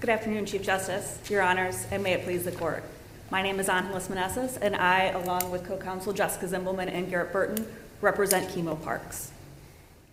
Good 0.00 0.08
afternoon, 0.08 0.46
Chief 0.46 0.62
Justice, 0.62 1.18
Your 1.28 1.42
Honors, 1.42 1.86
and 1.90 2.02
may 2.02 2.14
it 2.14 2.24
please 2.24 2.44
the 2.44 2.52
Court. 2.52 2.82
My 3.30 3.42
name 3.42 3.60
is 3.60 3.68
Angeles 3.68 4.08
Meneses, 4.08 4.58
and 4.60 4.74
I, 4.74 5.08
along 5.08 5.50
with 5.50 5.66
co-counsel 5.66 6.14
Jessica 6.14 6.46
Zimbelman 6.46 6.88
and 6.90 7.10
Garrett 7.10 7.32
Burton, 7.32 7.66
represent 8.00 8.48
Kemo 8.48 8.82
Parks. 8.82 9.30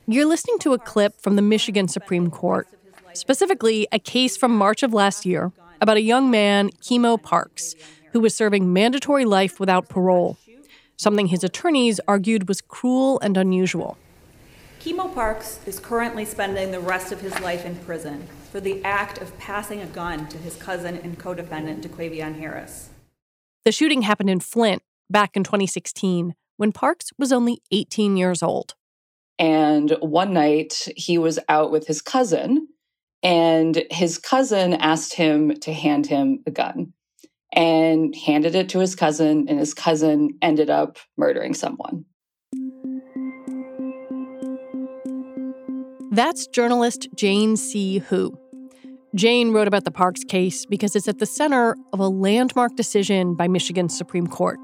You're 0.08 0.26
listening 0.26 0.60
to 0.60 0.74
a 0.74 0.80
clip 0.80 1.22
from 1.22 1.38
the 1.38 1.42
Michigan 1.42 1.88
Supreme 1.88 2.30
Court, 2.30 2.68
specifically 3.14 3.88
a 3.92 4.00
case 4.00 4.36
from 4.36 4.56
March 4.56 4.84
of 4.84 4.94
last 4.94 5.26
year 5.26 5.54
about 5.80 5.96
a 5.96 6.02
young 6.02 6.30
man, 6.30 6.70
Kemo 6.82 7.22
Parks, 7.22 7.76
who 8.12 8.20
was 8.20 8.36
serving 8.36 8.74
mandatory 8.74 9.24
life 9.24 9.58
without 9.60 9.88
parole, 9.88 10.38
something 10.98 11.28
his 11.28 11.46
attorneys 11.46 12.02
argued 12.10 12.50
was 12.50 12.60
cruel 12.60 13.20
and 13.22 13.38
unusual. 13.38 13.98
Kemo 14.80 15.14
Parks 15.14 15.60
is 15.66 15.78
currently 15.78 16.24
spending 16.24 16.72
the 16.72 16.80
rest 16.80 17.12
of 17.12 17.20
his 17.20 17.38
life 17.42 17.66
in 17.66 17.76
prison 17.76 18.26
for 18.50 18.62
the 18.62 18.82
act 18.86 19.18
of 19.18 19.38
passing 19.38 19.82
a 19.82 19.86
gun 19.86 20.26
to 20.30 20.38
his 20.38 20.56
cousin 20.56 20.96
and 20.96 21.20
co 21.20 21.34
defendant, 21.34 21.86
DeQuavion 21.86 22.40
Harris. 22.40 22.90
The 23.66 23.74
shooting 23.74 24.04
happened 24.04 24.30
in 24.30 24.40
Flint 24.40 24.82
back 25.10 25.36
in 25.36 25.44
2016 25.44 26.34
when 26.56 26.72
Parks 26.72 27.12
was 27.18 27.34
only 27.34 27.62
18 27.74 28.16
years 28.16 28.42
old. 28.42 28.76
And 29.38 29.98
one 30.00 30.32
night 30.32 30.88
he 30.96 31.18
was 31.18 31.40
out 31.50 31.72
with 31.72 31.86
his 31.88 32.02
cousin, 32.02 32.70
and 33.22 33.84
his 33.92 34.18
cousin 34.18 34.74
asked 34.76 35.14
him 35.14 35.60
to 35.60 35.74
hand 35.74 36.08
him 36.08 36.40
a 36.48 36.52
gun 36.52 36.94
and 37.52 38.16
handed 38.16 38.56
it 38.56 38.70
to 38.70 38.80
his 38.80 38.96
cousin, 38.96 39.50
and 39.50 39.60
his 39.60 39.74
cousin 39.74 40.38
ended 40.42 40.70
up 40.70 41.00
murdering 41.18 41.54
someone. 41.54 42.06
That's 46.12 46.48
journalist 46.48 47.08
Jane 47.16 47.56
C. 47.56 48.00
Hu. 48.00 48.36
Jane 49.14 49.52
wrote 49.52 49.68
about 49.68 49.86
the 49.86 49.92
Parks 49.92 50.24
case 50.24 50.66
because 50.66 50.96
it's 50.96 51.08
at 51.08 51.20
the 51.20 51.26
center 51.28 51.76
of 51.94 52.00
a 52.00 52.08
landmark 52.08 52.76
decision 52.76 53.36
by 53.36 53.48
Michigan's 53.48 53.96
Supreme 53.96 54.26
Court. 54.26 54.60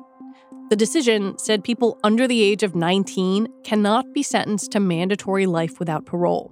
The 0.72 0.76
decision 0.76 1.38
said 1.38 1.64
people 1.64 2.00
under 2.04 2.28
the 2.28 2.42
age 2.42 2.64
of 2.64 2.74
19 2.74 3.48
cannot 3.64 4.12
be 4.12 4.24
sentenced 4.24 4.72
to 4.72 4.80
mandatory 4.80 5.46
life 5.46 5.78
without 5.78 6.08
parole, 6.08 6.52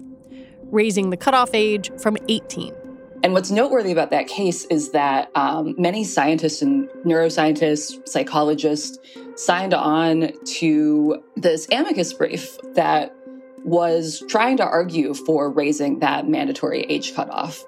raising 0.65 1.09
the 1.09 1.17
cutoff 1.17 1.49
age 1.55 1.91
from 1.99 2.15
18. 2.29 2.75
And 3.23 3.33
what's 3.33 3.49
noteworthy 3.49 3.91
about 3.91 4.11
that 4.11 4.27
case 4.27 4.65
is 4.65 4.91
that 4.91 5.31
um, 5.33 5.73
many 5.77 6.03
scientists 6.03 6.61
and 6.61 6.87
neuroscientists, 7.03 8.07
psychologists 8.07 8.99
signed 9.35 9.73
on 9.73 10.33
to 10.57 11.23
this 11.35 11.67
amicus 11.71 12.13
brief 12.13 12.57
that 12.75 13.15
was 13.63 14.23
trying 14.27 14.57
to 14.57 14.65
argue 14.65 15.13
for 15.13 15.49
raising 15.49 15.99
that 15.99 16.27
mandatory 16.27 16.81
age 16.83 17.15
cutoff. 17.15 17.63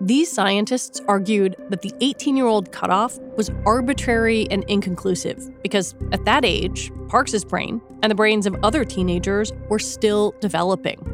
These 0.00 0.32
scientists 0.32 1.00
argued 1.06 1.54
that 1.68 1.82
the 1.82 1.92
18 2.00 2.36
year 2.36 2.46
old 2.46 2.72
cutoff 2.72 3.20
was 3.36 3.50
arbitrary 3.64 4.48
and 4.50 4.64
inconclusive 4.64 5.48
because 5.62 5.94
at 6.10 6.24
that 6.24 6.44
age, 6.44 6.90
Parks's 7.08 7.44
brain 7.44 7.80
and 8.02 8.10
the 8.10 8.16
brains 8.16 8.46
of 8.46 8.56
other 8.64 8.84
teenagers 8.84 9.52
were 9.68 9.78
still 9.78 10.34
developing. 10.40 11.11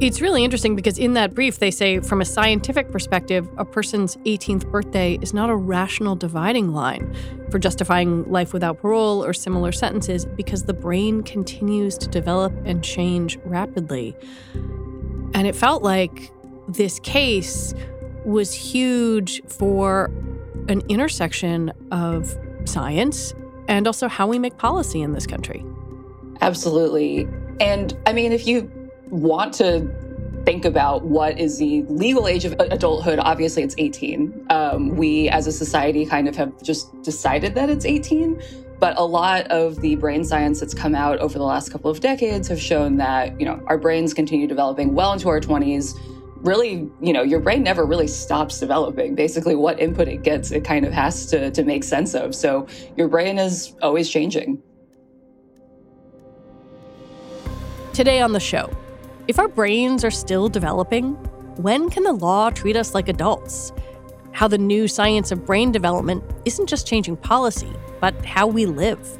It's 0.00 0.20
really 0.20 0.44
interesting 0.44 0.76
because 0.76 0.96
in 0.96 1.14
that 1.14 1.34
brief, 1.34 1.58
they 1.58 1.72
say 1.72 1.98
from 1.98 2.20
a 2.20 2.24
scientific 2.24 2.92
perspective, 2.92 3.48
a 3.56 3.64
person's 3.64 4.14
18th 4.18 4.70
birthday 4.70 5.18
is 5.20 5.34
not 5.34 5.50
a 5.50 5.56
rational 5.56 6.14
dividing 6.14 6.72
line 6.72 7.16
for 7.50 7.58
justifying 7.58 8.22
life 8.30 8.52
without 8.52 8.80
parole 8.80 9.24
or 9.24 9.32
similar 9.32 9.72
sentences 9.72 10.24
because 10.24 10.62
the 10.62 10.72
brain 10.72 11.24
continues 11.24 11.98
to 11.98 12.06
develop 12.06 12.52
and 12.64 12.84
change 12.84 13.40
rapidly. 13.44 14.14
And 15.34 15.48
it 15.48 15.56
felt 15.56 15.82
like 15.82 16.30
this 16.68 17.00
case 17.00 17.74
was 18.24 18.54
huge 18.54 19.42
for 19.48 20.12
an 20.68 20.82
intersection 20.88 21.72
of 21.90 22.38
science 22.66 23.34
and 23.66 23.88
also 23.88 24.06
how 24.06 24.28
we 24.28 24.38
make 24.38 24.58
policy 24.58 25.02
in 25.02 25.12
this 25.12 25.26
country. 25.26 25.64
Absolutely. 26.40 27.26
And 27.58 27.98
I 28.06 28.12
mean, 28.12 28.30
if 28.30 28.46
you 28.46 28.70
want 29.10 29.54
to 29.54 29.88
think 30.44 30.64
about 30.64 31.04
what 31.04 31.38
is 31.38 31.58
the 31.58 31.82
legal 31.88 32.26
age 32.26 32.44
of 32.46 32.54
adulthood, 32.58 33.18
obviously 33.18 33.62
it's 33.62 33.74
18. 33.76 34.46
Um, 34.48 34.96
we 34.96 35.28
as 35.28 35.46
a 35.46 35.52
society 35.52 36.06
kind 36.06 36.26
of 36.26 36.36
have 36.36 36.62
just 36.62 37.02
decided 37.02 37.54
that 37.54 37.68
it's 37.68 37.84
18. 37.84 38.40
But 38.78 38.96
a 38.96 39.04
lot 39.04 39.46
of 39.48 39.80
the 39.80 39.96
brain 39.96 40.24
science 40.24 40.60
that's 40.60 40.72
come 40.72 40.94
out 40.94 41.18
over 41.18 41.36
the 41.36 41.44
last 41.44 41.70
couple 41.70 41.90
of 41.90 42.00
decades 42.00 42.46
have 42.48 42.60
shown 42.60 42.96
that, 42.96 43.38
you 43.40 43.44
know, 43.44 43.62
our 43.66 43.76
brains 43.76 44.14
continue 44.14 44.46
developing 44.46 44.94
well 44.94 45.12
into 45.12 45.28
our 45.28 45.40
20s. 45.40 45.98
Really, 46.36 46.88
you 47.02 47.12
know, 47.12 47.22
your 47.22 47.40
brain 47.40 47.64
never 47.64 47.84
really 47.84 48.06
stops 48.06 48.60
developing. 48.60 49.16
Basically, 49.16 49.56
what 49.56 49.80
input 49.80 50.06
it 50.06 50.22
gets, 50.22 50.52
it 50.52 50.64
kind 50.64 50.86
of 50.86 50.92
has 50.92 51.26
to, 51.26 51.50
to 51.50 51.64
make 51.64 51.82
sense 51.82 52.14
of. 52.14 52.36
So 52.36 52.68
your 52.96 53.08
brain 53.08 53.38
is 53.38 53.74
always 53.82 54.08
changing. 54.08 54.62
Today 57.92 58.20
on 58.20 58.32
the 58.32 58.38
show, 58.38 58.70
if 59.28 59.38
our 59.38 59.46
brains 59.46 60.04
are 60.04 60.10
still 60.10 60.48
developing, 60.48 61.12
when 61.58 61.90
can 61.90 62.02
the 62.02 62.14
law 62.14 62.48
treat 62.48 62.76
us 62.76 62.94
like 62.94 63.08
adults? 63.08 63.72
How 64.32 64.48
the 64.48 64.56
new 64.56 64.88
science 64.88 65.30
of 65.30 65.44
brain 65.44 65.70
development 65.70 66.24
isn't 66.46 66.66
just 66.66 66.86
changing 66.86 67.18
policy, 67.18 67.70
but 68.00 68.24
how 68.24 68.46
we 68.46 68.64
live. 68.64 69.18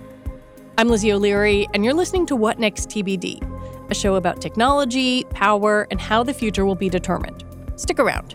I'm 0.79 0.89
Lizzie 0.89 1.13
O'Leary, 1.13 1.69
and 1.75 1.85
you're 1.85 1.93
listening 1.93 2.25
to 2.27 2.37
What 2.37 2.59
Next 2.59 2.89
TBD, 2.89 3.91
a 3.91 3.95
show 3.95 4.15
about 4.15 4.41
technology, 4.41 5.25
power, 5.25 5.87
and 5.91 6.01
how 6.01 6.23
the 6.23 6.33
future 6.33 6.65
will 6.65 6.75
be 6.75 6.89
determined. 6.89 7.45
Stick 7.77 7.99
around. 7.99 8.35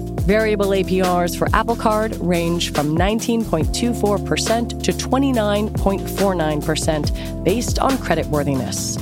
Variable 0.21 0.67
APRs 0.67 1.37
for 1.37 1.47
Apple 1.53 1.75
Card 1.75 2.15
range 2.17 2.71
from 2.73 2.95
19.24% 2.95 4.83
to 4.83 4.91
29.49% 4.91 7.43
based 7.43 7.79
on 7.79 7.91
creditworthiness. 7.93 8.99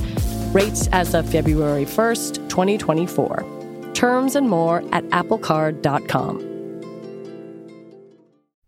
Rates 0.54 0.88
as 0.92 1.14
of 1.14 1.28
February 1.28 1.84
1st, 1.84 2.48
2024. 2.48 3.90
Terms 3.92 4.34
and 4.34 4.48
more 4.48 4.78
at 4.92 5.04
applecard.com. 5.10 6.46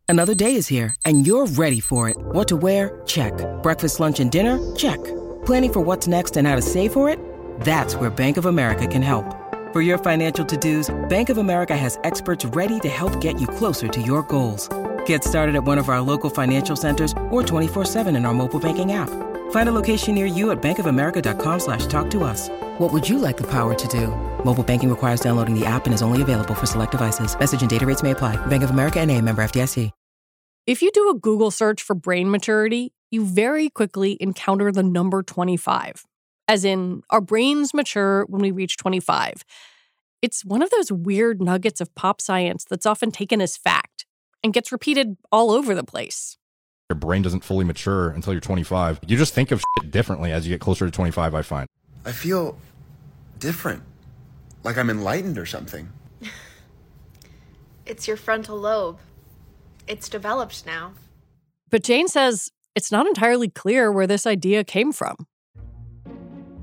Another 0.08 0.34
day 0.34 0.56
is 0.56 0.66
here, 0.68 0.94
and 1.06 1.26
you're 1.26 1.46
ready 1.46 1.80
for 1.80 2.10
it. 2.10 2.18
What 2.18 2.48
to 2.48 2.56
wear? 2.56 3.00
Check. 3.06 3.32
Breakfast, 3.62 3.98
lunch, 3.98 4.20
and 4.20 4.30
dinner? 4.30 4.58
Check. 4.76 5.02
Planning 5.46 5.72
for 5.72 5.80
what's 5.80 6.06
next 6.06 6.36
and 6.36 6.46
how 6.46 6.54
to 6.54 6.60
save 6.60 6.92
for 6.92 7.08
it? 7.08 7.18
That's 7.60 7.96
where 7.96 8.10
Bank 8.10 8.36
of 8.36 8.44
America 8.44 8.86
can 8.86 9.00
help. 9.00 9.41
For 9.72 9.80
your 9.80 9.96
financial 9.96 10.44
to-dos, 10.44 10.94
Bank 11.08 11.30
of 11.30 11.38
America 11.38 11.74
has 11.74 11.98
experts 12.04 12.44
ready 12.44 12.78
to 12.80 12.90
help 12.90 13.22
get 13.22 13.40
you 13.40 13.46
closer 13.46 13.88
to 13.88 14.02
your 14.02 14.22
goals. 14.24 14.68
Get 15.06 15.24
started 15.24 15.54
at 15.54 15.64
one 15.64 15.78
of 15.78 15.88
our 15.88 16.02
local 16.02 16.28
financial 16.28 16.76
centers 16.76 17.12
or 17.30 17.42
24-7 17.42 18.14
in 18.14 18.26
our 18.26 18.34
mobile 18.34 18.60
banking 18.60 18.92
app. 18.92 19.08
Find 19.50 19.70
a 19.70 19.72
location 19.72 20.14
near 20.14 20.26
you 20.26 20.50
at 20.50 20.60
bankofamerica.com 20.60 21.58
slash 21.58 21.86
talk 21.86 22.10
to 22.10 22.22
us. 22.24 22.50
What 22.80 22.92
would 22.92 23.08
you 23.08 23.18
like 23.18 23.38
the 23.38 23.50
power 23.50 23.74
to 23.74 23.88
do? 23.88 24.08
Mobile 24.44 24.62
banking 24.62 24.90
requires 24.90 25.20
downloading 25.20 25.58
the 25.58 25.64
app 25.64 25.86
and 25.86 25.94
is 25.94 26.02
only 26.02 26.20
available 26.20 26.54
for 26.54 26.66
select 26.66 26.92
devices. 26.92 27.34
Message 27.38 27.62
and 27.62 27.70
data 27.70 27.86
rates 27.86 28.02
may 28.02 28.10
apply. 28.10 28.36
Bank 28.48 28.62
of 28.62 28.68
America 28.68 29.00
and 29.00 29.10
a 29.10 29.18
member 29.22 29.42
FDIC. 29.42 29.90
If 30.64 30.80
you 30.80 30.92
do 30.92 31.08
a 31.10 31.14
Google 31.14 31.50
search 31.50 31.82
for 31.82 31.94
brain 31.96 32.30
maturity, 32.30 32.94
you 33.10 33.26
very 33.26 33.68
quickly 33.68 34.16
encounter 34.20 34.70
the 34.70 34.84
number 34.84 35.24
25, 35.24 36.04
as 36.48 36.64
in, 36.64 37.02
our 37.10 37.20
brains 37.20 37.72
mature 37.74 38.24
when 38.26 38.42
we 38.42 38.50
reach 38.50 38.76
25. 38.76 39.44
It's 40.20 40.44
one 40.44 40.62
of 40.62 40.70
those 40.70 40.92
weird 40.92 41.42
nuggets 41.42 41.80
of 41.80 41.94
pop 41.94 42.20
science 42.20 42.64
that's 42.64 42.86
often 42.86 43.10
taken 43.10 43.40
as 43.40 43.56
fact 43.56 44.06
and 44.44 44.52
gets 44.52 44.70
repeated 44.72 45.16
all 45.30 45.50
over 45.50 45.74
the 45.74 45.84
place. 45.84 46.36
Your 46.90 46.96
brain 46.96 47.22
doesn't 47.22 47.44
fully 47.44 47.64
mature 47.64 48.10
until 48.10 48.32
you're 48.32 48.40
25. 48.40 49.00
You 49.06 49.16
just 49.16 49.34
think 49.34 49.50
of 49.50 49.62
shit 49.80 49.90
differently 49.90 50.30
as 50.30 50.46
you 50.46 50.54
get 50.54 50.60
closer 50.60 50.84
to 50.84 50.90
25, 50.90 51.34
I 51.34 51.42
find. 51.42 51.66
I 52.04 52.12
feel 52.12 52.58
different, 53.38 53.82
like 54.62 54.76
I'm 54.76 54.90
enlightened 54.90 55.38
or 55.38 55.46
something. 55.46 55.88
it's 57.86 58.06
your 58.06 58.16
frontal 58.16 58.58
lobe. 58.58 58.98
It's 59.88 60.08
developed 60.08 60.66
now. 60.66 60.92
But 61.70 61.82
Jane 61.82 62.08
says 62.08 62.50
it's 62.74 62.92
not 62.92 63.06
entirely 63.06 63.48
clear 63.48 63.90
where 63.90 64.06
this 64.06 64.26
idea 64.26 64.62
came 64.64 64.92
from. 64.92 65.16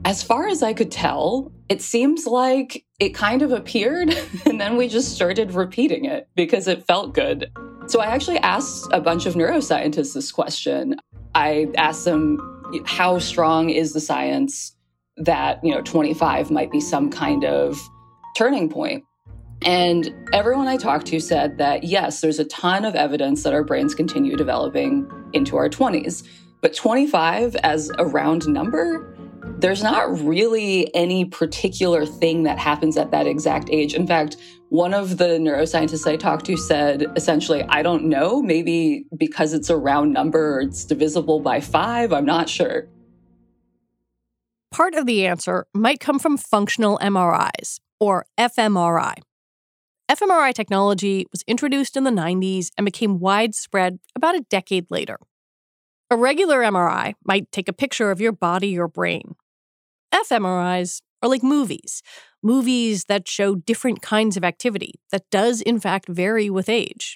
As 0.09 0.23
far 0.23 0.47
as 0.47 0.63
I 0.63 0.73
could 0.73 0.89
tell, 0.89 1.51
it 1.69 1.83
seems 1.83 2.25
like 2.25 2.83
it 2.99 3.13
kind 3.13 3.43
of 3.43 3.51
appeared 3.51 4.17
and 4.47 4.59
then 4.59 4.75
we 4.75 4.87
just 4.87 5.13
started 5.13 5.51
repeating 5.51 6.05
it 6.05 6.27
because 6.35 6.67
it 6.67 6.83
felt 6.87 7.13
good. 7.13 7.51
So 7.85 8.01
I 8.01 8.07
actually 8.07 8.39
asked 8.39 8.89
a 8.91 9.01
bunch 9.01 9.27
of 9.27 9.35
neuroscientists 9.35 10.15
this 10.15 10.31
question. 10.31 10.95
I 11.35 11.67
asked 11.77 12.05
them 12.05 12.39
how 12.87 13.19
strong 13.19 13.69
is 13.69 13.93
the 13.93 13.99
science 13.99 14.75
that, 15.17 15.63
you 15.63 15.69
know, 15.69 15.83
25 15.83 16.49
might 16.49 16.71
be 16.71 16.81
some 16.81 17.11
kind 17.11 17.45
of 17.45 17.79
turning 18.35 18.67
point. 18.67 19.03
And 19.61 20.11
everyone 20.33 20.67
I 20.67 20.77
talked 20.77 21.05
to 21.07 21.19
said 21.19 21.59
that 21.59 21.83
yes, 21.83 22.21
there's 22.21 22.39
a 22.39 22.45
ton 22.45 22.83
of 22.83 22.95
evidence 22.95 23.43
that 23.43 23.53
our 23.53 23.63
brains 23.63 23.93
continue 23.93 24.35
developing 24.35 25.07
into 25.33 25.55
our 25.55 25.69
20s. 25.69 26.27
But 26.61 26.75
25 26.75 27.55
as 27.57 27.91
a 27.99 28.07
round 28.07 28.47
number, 28.47 29.15
there's 29.59 29.83
not 29.83 30.19
really 30.21 30.93
any 30.95 31.25
particular 31.25 32.05
thing 32.05 32.43
that 32.43 32.57
happens 32.57 32.95
at 32.97 33.11
that 33.11 33.27
exact 33.27 33.69
age. 33.69 33.93
In 33.93 34.07
fact, 34.07 34.37
one 34.69 34.93
of 34.93 35.17
the 35.17 35.37
neuroscientists 35.39 36.07
I 36.07 36.15
talked 36.15 36.45
to 36.45 36.55
said 36.55 37.05
essentially, 37.15 37.63
I 37.63 37.81
don't 37.81 38.05
know, 38.05 38.41
maybe 38.41 39.05
because 39.17 39.53
it's 39.53 39.69
a 39.69 39.75
round 39.75 40.13
number, 40.13 40.61
it's 40.61 40.85
divisible 40.85 41.41
by 41.41 41.59
five, 41.59 42.13
I'm 42.13 42.25
not 42.25 42.47
sure. 42.47 42.87
Part 44.71 44.93
of 44.93 45.05
the 45.05 45.25
answer 45.25 45.65
might 45.73 45.99
come 45.99 46.19
from 46.19 46.37
functional 46.37 46.97
MRIs, 46.99 47.79
or 47.99 48.25
fMRI. 48.37 49.15
fMRI 50.09 50.53
technology 50.53 51.25
was 51.31 51.43
introduced 51.47 51.97
in 51.97 52.03
the 52.03 52.11
90s 52.11 52.69
and 52.77 52.85
became 52.85 53.19
widespread 53.19 53.99
about 54.15 54.35
a 54.35 54.45
decade 54.49 54.89
later. 54.89 55.17
A 56.11 56.15
regular 56.15 56.61
MRI 56.61 57.15
might 57.25 57.51
take 57.51 57.67
a 57.67 57.73
picture 57.73 58.09
of 58.09 58.21
your 58.21 58.31
body 58.31 58.79
or 58.79 58.87
brain. 58.87 59.35
fMRIs 60.13 61.01
are 61.21 61.29
like 61.29 61.43
movies, 61.43 62.01
movies 62.41 63.05
that 63.05 63.27
show 63.27 63.55
different 63.55 64.01
kinds 64.01 64.37
of 64.37 64.43
activity 64.43 64.93
that 65.11 65.29
does, 65.29 65.61
in 65.61 65.79
fact, 65.79 66.07
vary 66.07 66.49
with 66.49 66.69
age. 66.69 67.15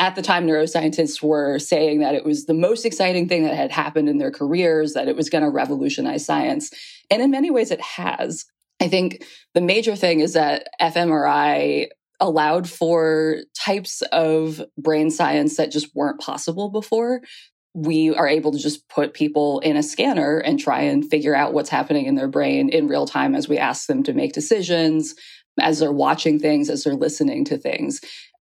At 0.00 0.14
the 0.14 0.22
time, 0.22 0.46
neuroscientists 0.46 1.22
were 1.22 1.58
saying 1.58 2.00
that 2.00 2.14
it 2.14 2.24
was 2.24 2.46
the 2.46 2.54
most 2.54 2.84
exciting 2.84 3.28
thing 3.28 3.42
that 3.44 3.54
had 3.54 3.72
happened 3.72 4.08
in 4.08 4.18
their 4.18 4.30
careers, 4.30 4.92
that 4.94 5.08
it 5.08 5.16
was 5.16 5.28
going 5.28 5.42
to 5.42 5.50
revolutionize 5.50 6.24
science. 6.24 6.70
And 7.10 7.20
in 7.20 7.30
many 7.30 7.50
ways, 7.50 7.72
it 7.72 7.80
has. 7.80 8.44
I 8.80 8.88
think 8.88 9.24
the 9.54 9.60
major 9.60 9.96
thing 9.96 10.20
is 10.20 10.34
that 10.34 10.68
fMRI 10.80 11.88
allowed 12.20 12.68
for 12.68 13.38
types 13.56 14.02
of 14.12 14.62
brain 14.76 15.10
science 15.10 15.56
that 15.56 15.70
just 15.70 15.94
weren't 15.94 16.20
possible 16.20 16.68
before 16.68 17.20
we 17.78 18.12
are 18.14 18.26
able 18.26 18.50
to 18.50 18.58
just 18.58 18.88
put 18.88 19.14
people 19.14 19.60
in 19.60 19.76
a 19.76 19.82
scanner 19.82 20.38
and 20.38 20.58
try 20.58 20.80
and 20.80 21.08
figure 21.08 21.34
out 21.34 21.52
what's 21.52 21.68
happening 21.68 22.06
in 22.06 22.16
their 22.16 22.28
brain 22.28 22.68
in 22.68 22.88
real 22.88 23.06
time 23.06 23.34
as 23.36 23.48
we 23.48 23.56
ask 23.56 23.86
them 23.86 24.02
to 24.02 24.12
make 24.12 24.32
decisions, 24.32 25.14
as 25.60 25.78
they're 25.78 25.92
watching 25.92 26.40
things, 26.40 26.68
as 26.70 26.82
they're 26.82 26.94
listening 26.94 27.44
to 27.44 27.56
things. 27.56 28.00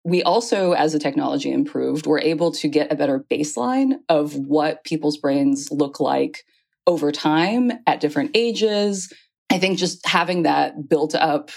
We 0.04 0.22
also, 0.24 0.74
as 0.74 0.92
the 0.94 1.00
technology 1.00 1.52
improved, 1.52 2.08
were 2.08 2.20
able 2.20 2.52
to 2.54 2.68
get 2.68 2.92
a 2.92 2.96
better 2.96 3.24
baseline 3.32 4.00
of 4.10 4.36
what 4.36 4.84
people's 4.84 5.18
brains 5.18 5.70
look 5.72 6.00
like 6.00 6.44
over 6.86 7.12
time 7.12 7.72
at 7.88 8.02
different 8.02 8.32
ages. 8.34 9.14
I 9.50 9.60
think 9.60 9.78
just 9.78 10.06
having 10.06 10.44
that 10.44 10.90
built 10.90 11.16
up 11.16 11.52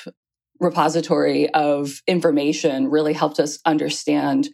repository 0.61 1.49
of 1.51 2.03
information 2.07 2.89
really 2.89 3.15
helped 3.15 3.41
us 3.41 3.59
understand 3.65 4.49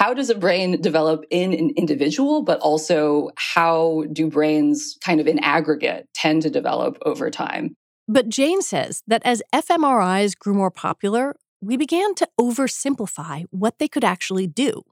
how 0.00 0.14
does 0.14 0.30
a 0.30 0.34
brain 0.34 0.80
develop 0.80 1.26
in 1.30 1.52
an 1.52 1.70
individual, 1.76 2.42
but 2.42 2.58
also 2.60 3.28
how 3.36 4.04
do 4.10 4.30
brains 4.30 4.96
kind 5.04 5.20
of 5.20 5.26
in 5.26 5.38
aggregate 5.40 6.08
tend 6.14 6.40
to 6.42 6.50
develop 6.50 6.96
over 7.04 7.28
time? 7.30 7.76
But 8.08 8.30
Jane 8.30 8.62
says 8.62 9.02
that 9.06 9.20
as 9.26 9.42
fMRIs 9.54 10.38
grew 10.38 10.54
more 10.54 10.70
popular, 10.70 11.36
we 11.60 11.76
began 11.76 12.14
to 12.14 12.28
oversimplify 12.40 13.44
what 13.50 13.78
they 13.78 13.88
could 13.88 14.02
actually 14.02 14.46
do. 14.46 14.82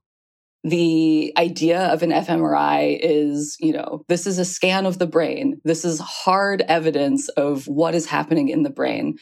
The 0.63 1.33
idea 1.39 1.87
of 1.87 2.03
an 2.03 2.11
fMRI 2.11 2.99
is, 3.01 3.57
you 3.61 3.73
know, 3.73 4.05
this 4.09 4.27
is 4.27 4.39
a 4.39 4.45
scan 4.45 4.85
of 4.85 4.99
the 4.99 5.07
brain. 5.07 5.59
This 5.65 5.87
is 5.87 6.01
hard 6.01 6.61
evidence 6.69 7.31
of 7.31 7.67
what 7.67 7.95
is 7.95 8.05
happening 8.05 8.51
in 8.51 8.63
the 8.63 8.71
brain. 8.71 9.17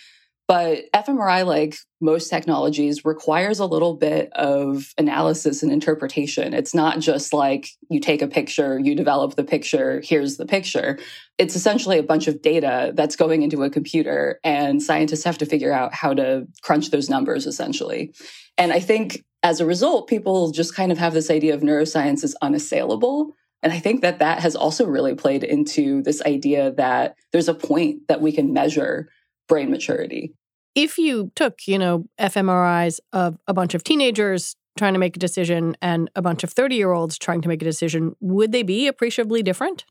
But 0.48 0.84
fMRI, 0.94 1.44
like 1.44 1.76
most 2.00 2.28
technologies, 2.28 3.04
requires 3.04 3.58
a 3.58 3.66
little 3.66 3.94
bit 3.94 4.32
of 4.32 4.92
analysis 4.96 5.64
and 5.64 5.72
interpretation. 5.72 6.54
It's 6.54 6.72
not 6.72 7.00
just 7.00 7.32
like 7.32 7.68
you 7.90 7.98
take 7.98 8.22
a 8.22 8.28
picture, 8.28 8.78
you 8.78 8.94
develop 8.94 9.34
the 9.34 9.42
picture, 9.42 10.00
here's 10.04 10.36
the 10.36 10.46
picture. 10.46 10.98
It's 11.36 11.56
essentially 11.56 11.98
a 11.98 12.04
bunch 12.04 12.28
of 12.28 12.42
data 12.42 12.92
that's 12.94 13.16
going 13.16 13.42
into 13.42 13.64
a 13.64 13.70
computer, 13.70 14.38
and 14.44 14.80
scientists 14.80 15.24
have 15.24 15.38
to 15.38 15.46
figure 15.46 15.72
out 15.72 15.92
how 15.94 16.14
to 16.14 16.46
crunch 16.62 16.90
those 16.90 17.10
numbers 17.10 17.46
essentially. 17.46 18.14
And 18.56 18.72
I 18.72 18.78
think 18.78 19.24
as 19.42 19.60
a 19.60 19.66
result, 19.66 20.08
people 20.08 20.52
just 20.52 20.74
kind 20.74 20.92
of 20.92 20.98
have 20.98 21.12
this 21.12 21.30
idea 21.30 21.54
of 21.54 21.60
neuroscience 21.60 22.22
is 22.22 22.36
unassailable. 22.40 23.32
And 23.62 23.72
I 23.72 23.80
think 23.80 24.02
that 24.02 24.20
that 24.20 24.40
has 24.40 24.54
also 24.54 24.86
really 24.86 25.14
played 25.14 25.42
into 25.42 26.02
this 26.02 26.22
idea 26.22 26.72
that 26.72 27.16
there's 27.32 27.48
a 27.48 27.54
point 27.54 28.06
that 28.08 28.20
we 28.20 28.30
can 28.30 28.52
measure 28.52 29.08
brain 29.48 29.70
maturity. 29.70 30.34
If 30.74 30.98
you 30.98 31.32
took, 31.34 31.66
you 31.66 31.78
know, 31.78 32.04
fMRIs 32.20 33.00
of 33.12 33.38
a 33.46 33.54
bunch 33.54 33.74
of 33.74 33.82
teenagers 33.82 34.56
trying 34.76 34.92
to 34.92 34.98
make 34.98 35.16
a 35.16 35.18
decision 35.18 35.76
and 35.80 36.10
a 36.14 36.22
bunch 36.22 36.44
of 36.44 36.52
30 36.52 36.76
year 36.76 36.92
olds 36.92 37.18
trying 37.18 37.40
to 37.42 37.48
make 37.48 37.62
a 37.62 37.64
decision, 37.64 38.14
would 38.20 38.52
they 38.52 38.62
be 38.62 38.86
appreciably 38.86 39.42
different? 39.42 39.84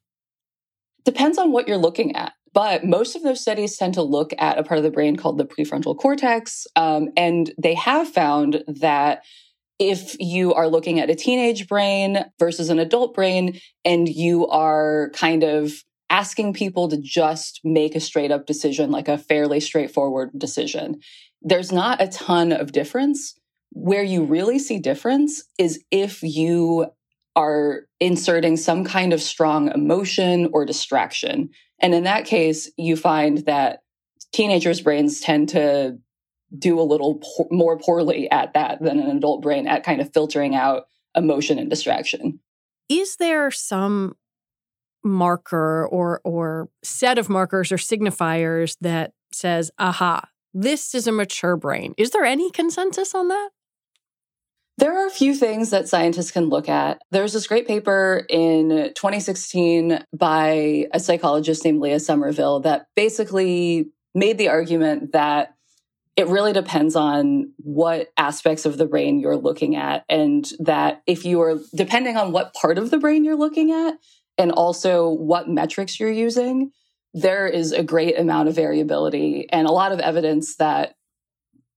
Depends 1.03 1.37
on 1.37 1.51
what 1.51 1.67
you're 1.67 1.77
looking 1.77 2.15
at. 2.15 2.33
But 2.53 2.85
most 2.85 3.15
of 3.15 3.23
those 3.23 3.41
studies 3.41 3.75
tend 3.75 3.95
to 3.95 4.01
look 4.01 4.31
at 4.37 4.57
a 4.57 4.63
part 4.63 4.77
of 4.77 4.83
the 4.83 4.91
brain 4.91 5.17
called 5.17 5.37
the 5.37 5.45
prefrontal 5.45 5.97
cortex. 5.97 6.65
Um, 6.77 7.09
and 7.17 7.51
they 7.61 7.73
have 7.73 8.07
found 8.07 8.63
that 8.67 9.23
if 9.77 10.15
you 10.19 10.53
are 10.53 10.69
looking 10.69 11.01
at 11.01 11.09
a 11.09 11.15
teenage 11.15 11.67
brain 11.67 12.23
versus 12.39 12.69
an 12.69 12.79
adult 12.79 13.13
brain 13.13 13.59
and 13.83 14.07
you 14.07 14.47
are 14.47 15.11
kind 15.13 15.43
of 15.43 15.73
asking 16.09 16.53
people 16.53 16.87
to 16.89 16.97
just 16.97 17.61
make 17.63 17.95
a 17.95 17.99
straight 17.99 18.31
up 18.31 18.45
decision, 18.45 18.91
like 18.91 19.07
a 19.07 19.17
fairly 19.17 19.59
straightforward 19.59 20.31
decision. 20.37 20.99
There's 21.41 21.71
not 21.71 22.01
a 22.01 22.07
ton 22.07 22.51
of 22.51 22.71
difference. 22.71 23.39
Where 23.71 24.03
you 24.03 24.23
really 24.23 24.59
see 24.59 24.79
difference 24.79 25.43
is 25.57 25.83
if 25.91 26.23
you 26.23 26.87
are 27.35 27.87
inserting 27.99 28.55
some 28.55 28.85
kind 28.85 29.11
of 29.11 29.21
strong 29.21 29.69
emotion 29.71 30.49
or 30.53 30.65
distraction. 30.65 31.49
And 31.81 31.93
in 31.93 32.03
that 32.05 32.25
case, 32.25 32.71
you 32.77 32.95
find 32.95 33.39
that 33.39 33.79
teenagers' 34.31 34.81
brains 34.81 35.19
tend 35.19 35.49
to 35.49 35.97
do 36.57 36.79
a 36.79 36.83
little 36.83 37.15
po- 37.15 37.47
more 37.51 37.77
poorly 37.77 38.29
at 38.31 38.53
that 38.53 38.81
than 38.81 38.99
an 38.99 39.17
adult 39.17 39.41
brain 39.41 39.67
at 39.67 39.83
kind 39.83 39.99
of 39.99 40.13
filtering 40.13 40.55
out 40.55 40.83
emotion 41.15 41.59
and 41.59 41.69
distraction. 41.69 42.39
Is 42.87 43.17
there 43.17 43.51
some 43.51 44.15
marker 45.05 45.87
or 45.87 46.19
or 46.23 46.69
set 46.83 47.17
of 47.17 47.29
markers 47.29 47.71
or 47.71 47.77
signifiers 47.77 48.75
that 48.81 49.13
says, 49.31 49.71
aha, 49.77 50.27
this 50.53 50.95
is 50.95 51.07
a 51.07 51.11
mature 51.11 51.55
brain. 51.55 51.93
Is 51.97 52.11
there 52.11 52.25
any 52.25 52.49
consensus 52.51 53.13
on 53.13 53.27
that? 53.29 53.49
There 54.77 54.97
are 54.97 55.07
a 55.07 55.11
few 55.11 55.33
things 55.33 55.69
that 55.69 55.87
scientists 55.87 56.31
can 56.31 56.49
look 56.49 56.67
at. 56.67 57.01
There's 57.11 57.31
this 57.31 57.47
great 57.47 57.65
paper 57.65 58.25
in 58.29 58.91
2016 58.95 60.03
by 60.13 60.87
a 60.93 60.99
psychologist 60.99 61.63
named 61.63 61.79
Leah 61.79 61.99
Somerville 61.99 62.59
that 62.61 62.87
basically 62.95 63.91
made 64.13 64.37
the 64.37 64.49
argument 64.49 65.13
that 65.13 65.55
it 66.17 66.27
really 66.27 66.53
depends 66.53 66.95
on 66.95 67.51
what 67.57 68.07
aspects 68.17 68.65
of 68.65 68.77
the 68.77 68.85
brain 68.85 69.19
you're 69.19 69.35
looking 69.35 69.75
at. 69.75 70.05
And 70.09 70.49
that 70.59 71.01
if 71.05 71.25
you 71.25 71.41
are, 71.41 71.55
depending 71.73 72.15
on 72.15 72.31
what 72.31 72.53
part 72.53 72.77
of 72.77 72.89
the 72.89 72.97
brain 72.97 73.25
you're 73.25 73.35
looking 73.35 73.71
at, 73.71 73.95
and 74.37 74.51
also 74.51 75.09
what 75.09 75.49
metrics 75.49 75.99
you're 75.99 76.11
using, 76.11 76.71
there 77.13 77.47
is 77.47 77.71
a 77.71 77.83
great 77.83 78.19
amount 78.19 78.49
of 78.49 78.55
variability 78.55 79.47
and 79.51 79.67
a 79.67 79.71
lot 79.71 79.91
of 79.91 79.99
evidence 79.99 80.57
that 80.57 80.95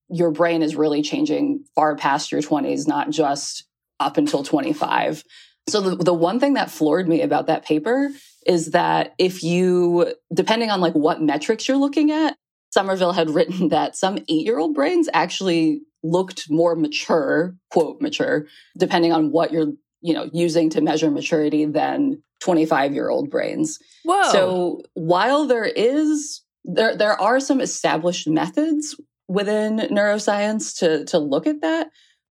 your 0.09 0.31
brain 0.31 0.61
is 0.61 0.75
really 0.75 1.01
changing 1.01 1.63
far 1.75 1.95
past 1.95 2.31
your 2.31 2.41
20s, 2.41 2.87
not 2.87 3.09
just 3.09 3.65
up 3.99 4.17
until 4.17 4.43
25. 4.43 5.23
So 5.69 5.81
the, 5.81 5.95
the 5.95 6.13
one 6.13 6.39
thing 6.39 6.55
that 6.55 6.71
floored 6.71 7.07
me 7.07 7.21
about 7.21 7.47
that 7.47 7.63
paper 7.63 8.09
is 8.45 8.71
that 8.71 9.13
if 9.17 9.43
you, 9.43 10.13
depending 10.33 10.71
on 10.71 10.81
like 10.81 10.93
what 10.93 11.21
metrics 11.21 11.67
you're 11.67 11.77
looking 11.77 12.11
at, 12.11 12.35
Somerville 12.71 13.13
had 13.13 13.29
written 13.35 13.69
that 13.69 13.95
some 13.95 14.17
eight 14.17 14.45
year 14.45 14.57
old 14.57 14.73
brains 14.73 15.07
actually 15.13 15.81
looked 16.01 16.49
more 16.49 16.75
mature, 16.75 17.55
quote, 17.71 18.01
mature, 18.01 18.47
depending 18.77 19.11
on 19.11 19.31
what 19.31 19.51
you're, 19.51 19.73
you 20.01 20.13
know, 20.13 20.29
using 20.33 20.69
to 20.71 20.81
measure 20.81 21.11
maturity 21.11 21.65
than 21.65 22.23
25 22.39 22.93
year 22.93 23.09
old 23.09 23.29
brains. 23.29 23.79
Whoa. 24.03 24.31
So 24.31 24.81
while 24.93 25.45
there 25.45 25.65
is, 25.65 26.41
there, 26.63 26.95
there 26.95 27.19
are 27.19 27.39
some 27.39 27.61
established 27.61 28.27
methods 28.27 28.99
within 29.27 29.77
neuroscience 29.77 30.77
to, 30.79 31.05
to 31.05 31.19
look 31.19 31.47
at 31.47 31.61
that. 31.61 31.89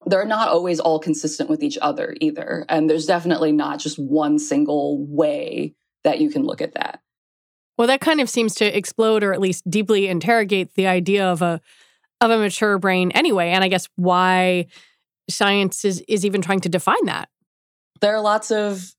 They're 0.06 0.24
not 0.24 0.48
always 0.48 0.80
all 0.80 0.98
consistent 0.98 1.48
with 1.48 1.62
each 1.62 1.78
other 1.80 2.14
either. 2.20 2.64
And 2.68 2.90
there's 2.90 3.06
definitely 3.06 3.52
not 3.52 3.78
just 3.78 3.98
one 3.98 4.38
single 4.38 5.06
way 5.06 5.74
that 6.04 6.20
you 6.20 6.30
can 6.30 6.42
look 6.42 6.60
at 6.60 6.74
that. 6.74 7.00
Well, 7.78 7.86
that 7.88 8.00
kind 8.00 8.20
of 8.20 8.28
seems 8.28 8.54
to 8.56 8.76
explode 8.76 9.22
or 9.22 9.32
at 9.32 9.40
least 9.40 9.68
deeply 9.68 10.08
interrogate 10.08 10.74
the 10.74 10.86
idea 10.86 11.24
of 11.24 11.42
a 11.42 11.60
of 12.20 12.30
a 12.30 12.38
mature 12.38 12.78
brain 12.78 13.10
anyway, 13.12 13.48
and 13.48 13.64
I 13.64 13.68
guess 13.68 13.88
why 13.96 14.66
science 15.28 15.84
is 15.84 16.02
is 16.06 16.24
even 16.24 16.42
trying 16.42 16.60
to 16.60 16.68
define 16.68 17.04
that. 17.06 17.28
There 18.00 18.14
are 18.14 18.20
lots 18.20 18.50
of 18.50 18.94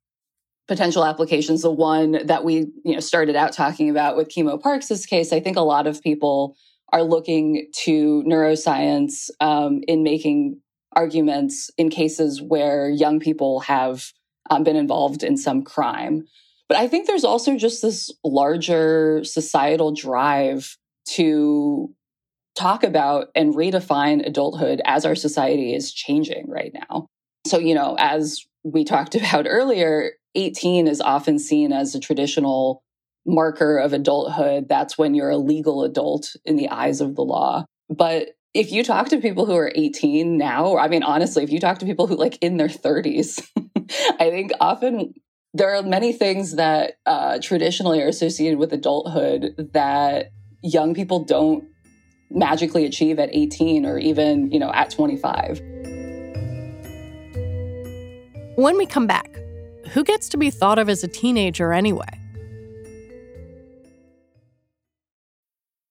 potential 0.67 1.05
applications. 1.05 1.61
The 1.61 1.71
one 1.71 2.25
that 2.25 2.43
we, 2.43 2.67
you 2.83 2.93
know, 2.93 2.99
started 2.99 3.35
out 3.35 3.53
talking 3.53 3.89
about 3.89 4.15
with 4.15 4.29
Kemo 4.29 4.61
Parks' 4.61 5.05
case, 5.05 5.33
I 5.33 5.39
think 5.39 5.57
a 5.57 5.61
lot 5.61 5.87
of 5.87 6.01
people 6.01 6.55
are 6.91 7.03
looking 7.03 7.67
to 7.83 8.23
neuroscience 8.23 9.29
um, 9.39 9.81
in 9.87 10.03
making 10.03 10.61
arguments 10.95 11.71
in 11.77 11.89
cases 11.89 12.41
where 12.41 12.89
young 12.89 13.19
people 13.19 13.61
have 13.61 14.11
um, 14.49 14.63
been 14.63 14.75
involved 14.75 15.23
in 15.23 15.37
some 15.37 15.63
crime. 15.63 16.25
But 16.69 16.77
I 16.77 16.87
think 16.87 17.07
there's 17.07 17.23
also 17.23 17.57
just 17.57 17.81
this 17.81 18.11
larger 18.23 19.23
societal 19.23 19.93
drive 19.93 20.77
to 21.09 21.93
talk 22.55 22.83
about 22.83 23.27
and 23.35 23.53
redefine 23.53 24.25
adulthood 24.25 24.81
as 24.85 25.05
our 25.05 25.15
society 25.15 25.73
is 25.73 25.91
changing 25.91 26.45
right 26.47 26.71
now. 26.73 27.07
So, 27.45 27.57
you 27.57 27.75
know, 27.75 27.95
as 27.99 28.45
we 28.63 28.83
talked 28.83 29.15
about 29.15 29.45
earlier, 29.47 30.11
18 30.35 30.87
is 30.87 31.01
often 31.01 31.39
seen 31.39 31.71
as 31.71 31.95
a 31.95 31.99
traditional 31.99 32.83
marker 33.25 33.77
of 33.77 33.93
adulthood. 33.93 34.67
That's 34.67 34.97
when 34.97 35.13
you're 35.13 35.29
a 35.29 35.37
legal 35.37 35.83
adult 35.83 36.35
in 36.45 36.55
the 36.55 36.69
eyes 36.69 37.01
of 37.01 37.15
the 37.15 37.23
law. 37.23 37.65
But 37.89 38.29
if 38.53 38.71
you 38.71 38.83
talk 38.83 39.09
to 39.09 39.19
people 39.19 39.45
who 39.45 39.55
are 39.55 39.71
18 39.73 40.37
now, 40.37 40.77
I 40.77 40.87
mean, 40.87 41.03
honestly, 41.03 41.43
if 41.43 41.51
you 41.51 41.59
talk 41.59 41.79
to 41.79 41.85
people 41.85 42.07
who 42.07 42.15
like 42.15 42.37
in 42.41 42.57
their 42.57 42.67
30s, 42.67 43.47
I 44.19 44.29
think 44.29 44.51
often 44.59 45.13
there 45.53 45.75
are 45.75 45.83
many 45.83 46.13
things 46.13 46.55
that 46.55 46.93
uh, 47.05 47.39
traditionally 47.41 48.01
are 48.01 48.07
associated 48.07 48.59
with 48.59 48.73
adulthood 48.73 49.69
that 49.73 50.31
young 50.61 50.93
people 50.93 51.23
don't 51.23 51.65
magically 52.29 52.85
achieve 52.85 53.19
at 53.19 53.29
18 53.31 53.85
or 53.85 53.99
even, 53.99 54.51
you 54.51 54.59
know, 54.59 54.71
at 54.73 54.89
25. 54.89 55.61
When 58.55 58.77
we 58.77 58.85
come 58.85 59.07
back, 59.07 59.42
who 59.93 60.03
gets 60.03 60.29
to 60.29 60.37
be 60.37 60.49
thought 60.49 60.79
of 60.79 60.89
as 60.89 61.03
a 61.03 61.07
teenager 61.07 61.71
anyway? 61.71 62.22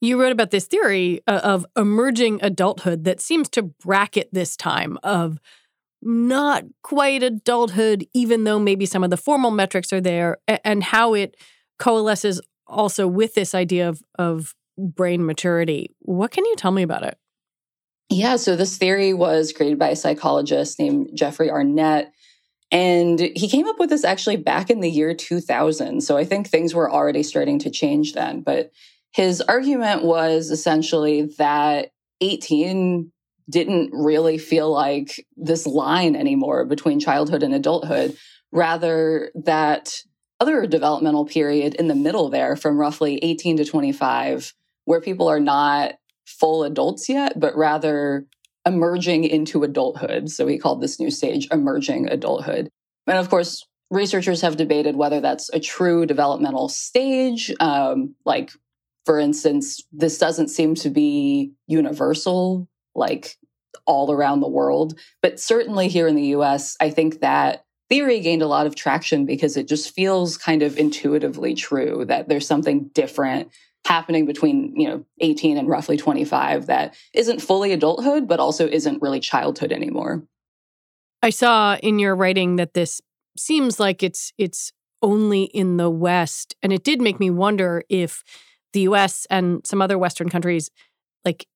You 0.00 0.20
wrote 0.20 0.32
about 0.32 0.50
this 0.50 0.66
theory 0.66 1.20
uh, 1.26 1.40
of 1.42 1.66
emerging 1.76 2.40
adulthood 2.42 3.04
that 3.04 3.20
seems 3.20 3.48
to 3.50 3.62
bracket 3.62 4.30
this 4.32 4.56
time 4.56 4.98
of 5.02 5.38
not 6.02 6.64
quite 6.82 7.22
adulthood, 7.22 8.06
even 8.14 8.44
though 8.44 8.58
maybe 8.58 8.86
some 8.86 9.04
of 9.04 9.10
the 9.10 9.18
formal 9.18 9.50
metrics 9.50 9.92
are 9.92 10.00
there, 10.00 10.38
and 10.64 10.82
how 10.82 11.12
it 11.12 11.36
coalesces 11.78 12.40
also 12.66 13.06
with 13.06 13.34
this 13.34 13.54
idea 13.54 13.88
of, 13.88 14.02
of 14.18 14.54
brain 14.78 15.26
maturity. 15.26 15.94
What 16.00 16.30
can 16.30 16.46
you 16.46 16.56
tell 16.56 16.70
me 16.70 16.82
about 16.82 17.04
it? 17.04 17.18
Yeah, 18.08 18.36
so 18.36 18.56
this 18.56 18.76
theory 18.76 19.12
was 19.12 19.52
created 19.52 19.78
by 19.78 19.90
a 19.90 19.96
psychologist 19.96 20.78
named 20.78 21.10
Jeffrey 21.14 21.50
Arnett. 21.50 22.12
And 22.72 23.18
he 23.20 23.48
came 23.48 23.66
up 23.66 23.78
with 23.78 23.90
this 23.90 24.04
actually 24.04 24.36
back 24.36 24.70
in 24.70 24.80
the 24.80 24.90
year 24.90 25.14
2000. 25.14 26.00
So 26.02 26.16
I 26.16 26.24
think 26.24 26.48
things 26.48 26.74
were 26.74 26.90
already 26.90 27.22
starting 27.22 27.58
to 27.60 27.70
change 27.70 28.14
then. 28.14 28.40
But 28.40 28.72
his 29.12 29.40
argument 29.40 30.04
was 30.04 30.50
essentially 30.50 31.22
that 31.38 31.90
18 32.20 33.10
didn't 33.48 33.90
really 33.92 34.38
feel 34.38 34.72
like 34.72 35.26
this 35.36 35.66
line 35.66 36.14
anymore 36.14 36.64
between 36.64 37.00
childhood 37.00 37.42
and 37.42 37.52
adulthood, 37.52 38.16
rather 38.52 39.30
that 39.34 39.92
other 40.38 40.66
developmental 40.66 41.26
period 41.26 41.74
in 41.74 41.88
the 41.88 41.94
middle 41.94 42.28
there 42.30 42.56
from 42.56 42.78
roughly 42.78 43.18
18 43.22 43.58
to 43.58 43.64
25, 43.64 44.54
where 44.84 45.00
people 45.00 45.28
are 45.28 45.40
not 45.40 45.94
full 46.24 46.62
adults 46.62 47.08
yet, 47.08 47.38
but 47.38 47.56
rather 47.56 48.26
emerging 48.64 49.24
into 49.24 49.64
adulthood. 49.64 50.30
So 50.30 50.46
he 50.46 50.58
called 50.58 50.80
this 50.80 51.00
new 51.00 51.10
stage 51.10 51.48
emerging 51.50 52.08
adulthood. 52.08 52.68
And 53.06 53.18
of 53.18 53.28
course, 53.28 53.66
researchers 53.90 54.42
have 54.42 54.56
debated 54.56 54.96
whether 54.96 55.20
that's 55.20 55.50
a 55.52 55.60
true 55.60 56.06
developmental 56.06 56.68
stage, 56.68 57.52
um, 57.58 58.14
like 58.24 58.52
for 59.06 59.18
instance, 59.18 59.82
this 59.92 60.18
doesn't 60.18 60.48
seem 60.48 60.74
to 60.76 60.90
be 60.90 61.52
universal, 61.66 62.68
like 62.94 63.36
all 63.86 64.12
around 64.12 64.40
the 64.40 64.48
world. 64.48 64.98
But 65.22 65.40
certainly 65.40 65.88
here 65.88 66.06
in 66.06 66.16
the 66.16 66.28
US, 66.36 66.76
I 66.80 66.90
think 66.90 67.20
that 67.20 67.64
theory 67.88 68.20
gained 68.20 68.42
a 68.42 68.46
lot 68.46 68.66
of 68.66 68.74
traction 68.74 69.26
because 69.26 69.56
it 69.56 69.68
just 69.68 69.94
feels 69.94 70.36
kind 70.36 70.62
of 70.62 70.78
intuitively 70.78 71.54
true 71.54 72.04
that 72.06 72.28
there's 72.28 72.46
something 72.46 72.90
different 72.94 73.50
happening 73.86 74.26
between, 74.26 74.74
you 74.76 74.86
know, 74.86 75.04
18 75.20 75.56
and 75.56 75.68
roughly 75.68 75.96
25 75.96 76.66
that 76.66 76.94
isn't 77.14 77.40
fully 77.40 77.72
adulthood, 77.72 78.28
but 78.28 78.38
also 78.38 78.68
isn't 78.68 79.02
really 79.02 79.20
childhood 79.20 79.72
anymore. 79.72 80.22
I 81.22 81.30
saw 81.30 81.76
in 81.76 81.98
your 81.98 82.14
writing 82.14 82.56
that 82.56 82.74
this 82.74 83.00
seems 83.36 83.80
like 83.80 84.02
it's 84.02 84.32
it's 84.38 84.72
only 85.02 85.44
in 85.44 85.76
the 85.76 85.90
West. 85.90 86.54
And 86.62 86.72
it 86.72 86.84
did 86.84 87.00
make 87.00 87.18
me 87.18 87.30
wonder 87.30 87.82
if 87.88 88.22
the 88.72 88.82
US 88.82 89.26
and 89.30 89.66
some 89.66 89.82
other 89.82 89.98
Western 89.98 90.28
countries, 90.28 90.70
like 91.24 91.46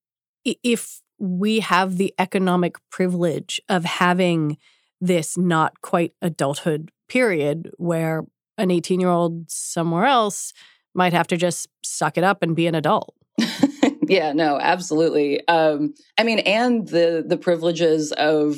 if 0.45 1.01
we 1.19 1.61
have 1.61 1.97
the 1.97 2.13
economic 2.19 2.77
privilege 2.91 3.61
of 3.69 3.85
having 3.85 4.59
this 5.01 5.37
not 5.37 5.81
quite 5.81 6.13
adulthood 6.23 6.91
period 7.09 7.71
where 7.77 8.25
an 8.59 8.71
18 8.71 9.01
year 9.01 9.11
old 9.11 9.51
somewhere 9.51 10.05
else 10.05 10.53
might 10.95 11.13
have 11.13 11.27
to 11.27 11.37
just 11.37 11.69
suck 11.83 12.17
it 12.17 12.25
up 12.25 12.43
and 12.43 12.57
be 12.57 12.67
an 12.67 12.75
adult. 12.75 13.15
yeah, 14.09 14.33
no, 14.33 14.59
absolutely. 14.61 15.47
Um, 15.49 15.95
I 16.19 16.23
mean, 16.23 16.39
and 16.41 16.87
the 16.87 17.25
the 17.27 17.37
privileges 17.37 18.13
of 18.13 18.57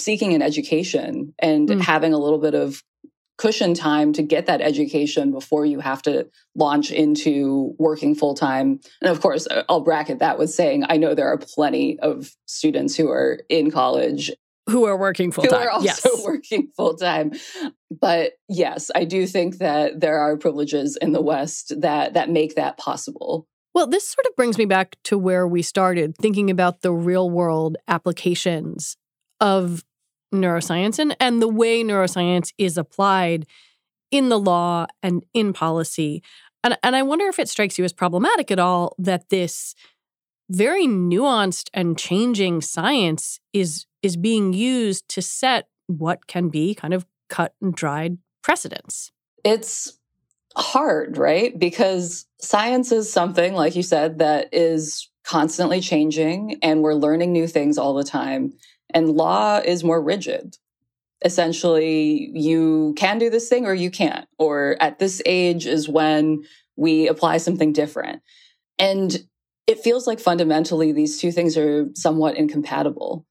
seeking 0.00 0.34
an 0.34 0.42
education 0.42 1.34
and 1.38 1.68
mm. 1.68 1.80
having 1.80 2.12
a 2.12 2.18
little 2.18 2.38
bit 2.38 2.54
of 2.54 2.82
cushion 3.38 3.74
time 3.74 4.12
to 4.14 4.22
get 4.22 4.46
that 4.46 4.60
education 4.60 5.30
before 5.30 5.66
you 5.66 5.80
have 5.80 6.02
to 6.02 6.28
launch 6.54 6.90
into 6.90 7.74
working 7.78 8.14
full 8.14 8.34
time. 8.34 8.80
And 9.02 9.10
of 9.10 9.20
course, 9.20 9.46
uh, 9.46 9.64
I'll 9.68 9.80
bracket 9.80 10.20
that 10.20 10.38
with 10.38 10.50
saying 10.50 10.84
I 10.88 10.96
know 10.96 11.14
there 11.14 11.28
are 11.28 11.38
plenty 11.38 11.98
of 12.00 12.30
students 12.46 12.96
who 12.96 13.10
are 13.10 13.40
in 13.48 13.70
college 13.70 14.32
who 14.68 14.84
are 14.84 14.96
working 14.96 15.30
full 15.30 15.44
time. 15.44 15.60
who 15.60 15.66
are 15.66 15.70
also 15.70 15.84
yes. 15.84 16.22
working 16.24 16.68
full 16.76 16.94
time. 16.94 17.32
But 17.90 18.32
yes, 18.48 18.90
I 18.94 19.04
do 19.04 19.26
think 19.26 19.58
that 19.58 20.00
there 20.00 20.18
are 20.18 20.36
privileges 20.36 20.96
in 21.00 21.12
the 21.12 21.22
West 21.22 21.72
that 21.80 22.14
that 22.14 22.30
make 22.30 22.56
that 22.56 22.76
possible. 22.76 23.46
Well, 23.74 23.86
this 23.86 24.08
sort 24.08 24.26
of 24.26 24.34
brings 24.36 24.56
me 24.58 24.64
back 24.64 24.96
to 25.04 25.18
where 25.18 25.46
we 25.46 25.62
started, 25.62 26.16
thinking 26.16 26.50
about 26.50 26.80
the 26.80 26.92
real 26.92 27.28
world 27.28 27.76
applications 27.86 28.96
of 29.38 29.84
neuroscience 30.34 30.98
and, 30.98 31.16
and 31.20 31.40
the 31.40 31.48
way 31.48 31.82
neuroscience 31.82 32.52
is 32.58 32.76
applied 32.76 33.46
in 34.10 34.28
the 34.28 34.38
law 34.38 34.86
and 35.02 35.24
in 35.34 35.52
policy. 35.52 36.22
And, 36.62 36.76
and 36.82 36.96
I 36.96 37.02
wonder 37.02 37.26
if 37.26 37.38
it 37.38 37.48
strikes 37.48 37.78
you 37.78 37.84
as 37.84 37.92
problematic 37.92 38.50
at 38.50 38.58
all 38.58 38.94
that 38.98 39.28
this 39.30 39.74
very 40.48 40.86
nuanced 40.86 41.68
and 41.74 41.98
changing 41.98 42.60
science 42.60 43.40
is 43.52 43.86
is 44.02 44.16
being 44.16 44.52
used 44.52 45.08
to 45.08 45.20
set 45.20 45.68
what 45.88 46.26
can 46.28 46.48
be 46.48 46.74
kind 46.74 46.94
of 46.94 47.04
cut 47.28 47.54
and 47.60 47.74
dried 47.74 48.18
precedents. 48.42 49.10
It's 49.44 49.98
hard, 50.56 51.18
right? 51.18 51.58
Because 51.58 52.26
science 52.40 52.92
is 52.92 53.12
something, 53.12 53.54
like 53.54 53.74
you 53.74 53.82
said, 53.82 54.18
that 54.18 54.48
is 54.52 55.10
constantly 55.24 55.80
changing 55.80 56.58
and 56.62 56.82
we're 56.82 56.94
learning 56.94 57.32
new 57.32 57.48
things 57.48 57.78
all 57.78 57.94
the 57.94 58.04
time. 58.04 58.52
And 58.90 59.10
law 59.10 59.58
is 59.58 59.84
more 59.84 60.02
rigid. 60.02 60.56
Essentially, 61.24 62.30
you 62.34 62.94
can 62.96 63.18
do 63.18 63.30
this 63.30 63.48
thing 63.48 63.66
or 63.66 63.74
you 63.74 63.90
can't. 63.90 64.28
Or 64.38 64.76
at 64.80 64.98
this 64.98 65.22
age 65.26 65.66
is 65.66 65.88
when 65.88 66.44
we 66.76 67.08
apply 67.08 67.38
something 67.38 67.72
different. 67.72 68.22
And 68.78 69.16
it 69.66 69.80
feels 69.80 70.06
like 70.06 70.20
fundamentally 70.20 70.92
these 70.92 71.20
two 71.20 71.32
things 71.32 71.56
are 71.56 71.88
somewhat 71.94 72.36
incompatible. 72.36 73.26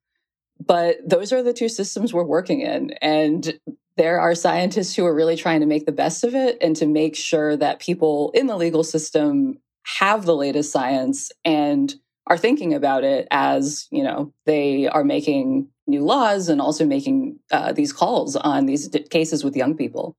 But 0.59 0.97
those 1.07 1.31
are 1.31 1.43
the 1.43 1.53
two 1.53 1.69
systems 1.69 2.13
we're 2.13 2.23
working 2.23 2.61
in. 2.61 2.91
And 3.01 3.59
there 3.97 4.19
are 4.19 4.35
scientists 4.35 4.95
who 4.95 5.05
are 5.05 5.15
really 5.15 5.35
trying 5.35 5.61
to 5.61 5.65
make 5.65 5.85
the 5.85 5.91
best 5.91 6.23
of 6.23 6.35
it 6.35 6.57
and 6.61 6.75
to 6.77 6.85
make 6.85 7.15
sure 7.15 7.55
that 7.55 7.79
people 7.79 8.31
in 8.33 8.47
the 8.47 8.57
legal 8.57 8.83
system 8.83 9.59
have 9.99 10.25
the 10.25 10.35
latest 10.35 10.71
science 10.71 11.31
and 11.45 11.95
are 12.27 12.37
thinking 12.37 12.73
about 12.73 13.03
it 13.03 13.27
as, 13.31 13.87
you 13.91 14.03
know, 14.03 14.33
they 14.45 14.87
are 14.87 15.03
making 15.03 15.67
new 15.87 16.03
laws 16.03 16.49
and 16.49 16.59
also 16.59 16.85
making 16.85 17.39
uh, 17.51 17.71
these 17.71 17.93
calls 17.93 18.35
on 18.35 18.65
these 18.65 18.87
d- 18.87 19.03
cases 19.03 19.43
with 19.43 19.55
young 19.55 19.75
people. 19.75 20.15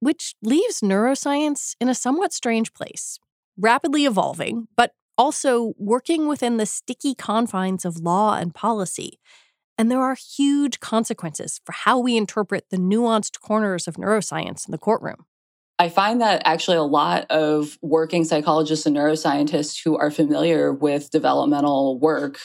Which 0.00 0.34
leaves 0.42 0.80
neuroscience 0.80 1.74
in 1.80 1.88
a 1.88 1.94
somewhat 1.94 2.32
strange 2.32 2.72
place, 2.72 3.18
rapidly 3.56 4.04
evolving, 4.04 4.66
but 4.76 4.92
also 5.16 5.74
working 5.78 6.26
within 6.26 6.56
the 6.56 6.66
sticky 6.66 7.14
confines 7.14 7.84
of 7.84 7.98
law 7.98 8.36
and 8.36 8.54
policy. 8.54 9.20
And 9.78 9.90
there 9.90 10.02
are 10.02 10.16
huge 10.16 10.80
consequences 10.80 11.60
for 11.64 11.72
how 11.72 11.98
we 11.98 12.16
interpret 12.16 12.66
the 12.70 12.76
nuanced 12.76 13.40
corners 13.40 13.88
of 13.88 13.94
neuroscience 13.94 14.66
in 14.66 14.72
the 14.72 14.78
courtroom. 14.78 15.26
I 15.78 15.88
find 15.88 16.20
that 16.20 16.42
actually 16.44 16.76
a 16.76 16.82
lot 16.82 17.26
of 17.30 17.78
working 17.82 18.24
psychologists 18.24 18.86
and 18.86 18.96
neuroscientists 18.96 19.82
who 19.82 19.96
are 19.96 20.10
familiar 20.10 20.72
with 20.72 21.10
developmental 21.10 21.98
work 21.98 22.38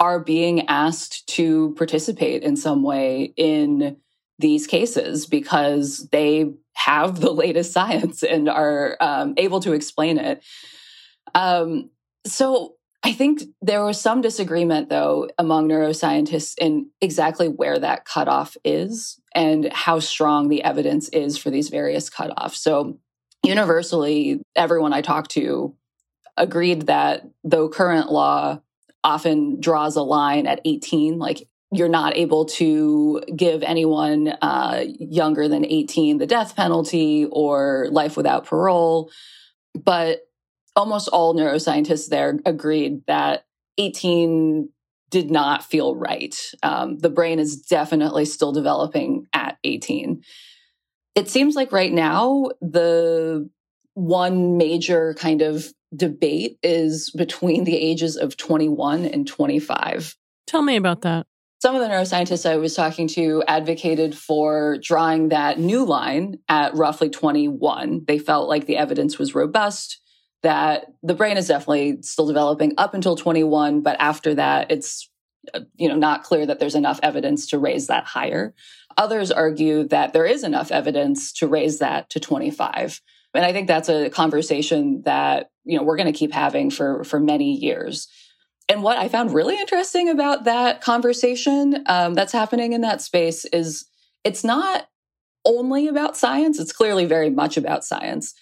are 0.00 0.18
being 0.18 0.66
asked 0.68 1.26
to 1.28 1.74
participate 1.76 2.42
in 2.42 2.56
some 2.56 2.82
way 2.82 3.34
in 3.36 3.96
these 4.38 4.66
cases 4.66 5.26
because 5.26 6.08
they 6.10 6.52
have 6.74 7.20
the 7.20 7.30
latest 7.32 7.72
science 7.72 8.22
and 8.22 8.48
are 8.48 8.96
um, 9.00 9.34
able 9.36 9.60
to 9.60 9.72
explain 9.72 10.18
it. 10.18 10.42
Um, 11.34 11.90
so 12.26 12.74
I 13.04 13.12
think 13.12 13.42
there 13.60 13.84
was 13.84 14.00
some 14.00 14.20
disagreement, 14.20 14.88
though, 14.88 15.28
among 15.38 15.68
neuroscientists 15.68 16.54
in 16.58 16.90
exactly 17.00 17.48
where 17.48 17.78
that 17.78 18.04
cutoff 18.04 18.56
is 18.64 19.20
and 19.34 19.72
how 19.72 19.98
strong 19.98 20.48
the 20.48 20.62
evidence 20.62 21.08
is 21.08 21.36
for 21.36 21.50
these 21.50 21.68
various 21.68 22.08
cutoffs. 22.08 22.56
So, 22.56 22.98
universally, 23.42 24.40
everyone 24.54 24.92
I 24.92 25.00
talked 25.00 25.32
to 25.32 25.74
agreed 26.36 26.82
that 26.82 27.24
though 27.44 27.68
current 27.68 28.10
law 28.10 28.60
often 29.04 29.60
draws 29.60 29.96
a 29.96 30.02
line 30.02 30.46
at 30.46 30.60
18, 30.64 31.18
like 31.18 31.48
you're 31.72 31.88
not 31.88 32.16
able 32.16 32.44
to 32.44 33.22
give 33.34 33.62
anyone 33.62 34.28
uh, 34.28 34.84
younger 34.86 35.48
than 35.48 35.64
18 35.64 36.18
the 36.18 36.26
death 36.26 36.54
penalty 36.54 37.26
or 37.30 37.88
life 37.90 38.16
without 38.16 38.44
parole. 38.44 39.10
But 39.74 40.20
almost 40.76 41.08
all 41.08 41.34
neuroscientists 41.34 42.08
there 42.08 42.38
agreed 42.44 43.04
that 43.06 43.44
18 43.78 44.68
did 45.10 45.30
not 45.30 45.62
feel 45.64 45.94
right. 45.94 46.34
Um, 46.62 46.98
the 46.98 47.10
brain 47.10 47.38
is 47.38 47.60
definitely 47.60 48.24
still 48.24 48.52
developing 48.52 49.26
at 49.34 49.58
18. 49.62 50.22
It 51.14 51.28
seems 51.28 51.54
like 51.54 51.70
right 51.70 51.92
now, 51.92 52.48
the 52.62 53.48
one 53.94 54.56
major 54.56 55.14
kind 55.14 55.42
of 55.42 55.66
debate 55.94 56.58
is 56.62 57.10
between 57.10 57.64
the 57.64 57.76
ages 57.76 58.16
of 58.16 58.38
21 58.38 59.04
and 59.04 59.26
25. 59.26 60.16
Tell 60.46 60.62
me 60.62 60.76
about 60.76 61.02
that. 61.02 61.26
Some 61.60 61.76
of 61.76 61.82
the 61.82 61.88
neuroscientists 61.88 62.48
I 62.48 62.56
was 62.56 62.74
talking 62.74 63.06
to 63.08 63.44
advocated 63.46 64.16
for 64.16 64.78
drawing 64.82 65.28
that 65.28 65.60
new 65.60 65.84
line 65.84 66.38
at 66.48 66.74
roughly 66.74 67.10
21. 67.10 68.04
They 68.06 68.18
felt 68.18 68.48
like 68.48 68.66
the 68.66 68.78
evidence 68.78 69.18
was 69.18 69.34
robust 69.34 70.01
that 70.42 70.86
the 71.02 71.14
brain 71.14 71.36
is 71.36 71.48
definitely 71.48 72.02
still 72.02 72.26
developing 72.26 72.74
up 72.78 72.94
until 72.94 73.16
21 73.16 73.80
but 73.80 73.96
after 74.00 74.34
that 74.34 74.70
it's 74.70 75.08
uh, 75.54 75.60
you 75.76 75.88
know 75.88 75.96
not 75.96 76.22
clear 76.22 76.46
that 76.46 76.60
there's 76.60 76.74
enough 76.74 77.00
evidence 77.02 77.48
to 77.48 77.58
raise 77.58 77.88
that 77.88 78.04
higher. 78.04 78.54
Others 78.96 79.32
argue 79.32 79.88
that 79.88 80.12
there 80.12 80.26
is 80.26 80.44
enough 80.44 80.70
evidence 80.70 81.32
to 81.32 81.48
raise 81.48 81.78
that 81.78 82.10
to 82.10 82.20
25 82.20 83.00
and 83.34 83.44
i 83.44 83.52
think 83.52 83.66
that's 83.66 83.88
a 83.88 84.10
conversation 84.10 85.02
that 85.04 85.50
you 85.64 85.76
know 85.76 85.82
we're 85.82 85.96
going 85.96 86.12
to 86.12 86.18
keep 86.18 86.32
having 86.32 86.70
for 86.70 87.04
for 87.04 87.18
many 87.20 87.54
years. 87.54 88.08
And 88.68 88.82
what 88.82 88.98
i 88.98 89.08
found 89.08 89.34
really 89.34 89.58
interesting 89.58 90.08
about 90.08 90.44
that 90.44 90.80
conversation 90.80 91.82
um, 91.86 92.14
that's 92.14 92.32
happening 92.32 92.72
in 92.72 92.82
that 92.82 93.02
space 93.02 93.44
is 93.46 93.86
it's 94.24 94.44
not 94.44 94.86
only 95.44 95.88
about 95.88 96.16
science 96.16 96.60
it's 96.60 96.72
clearly 96.72 97.04
very 97.04 97.30
much 97.30 97.56
about 97.56 97.84
science 97.84 98.34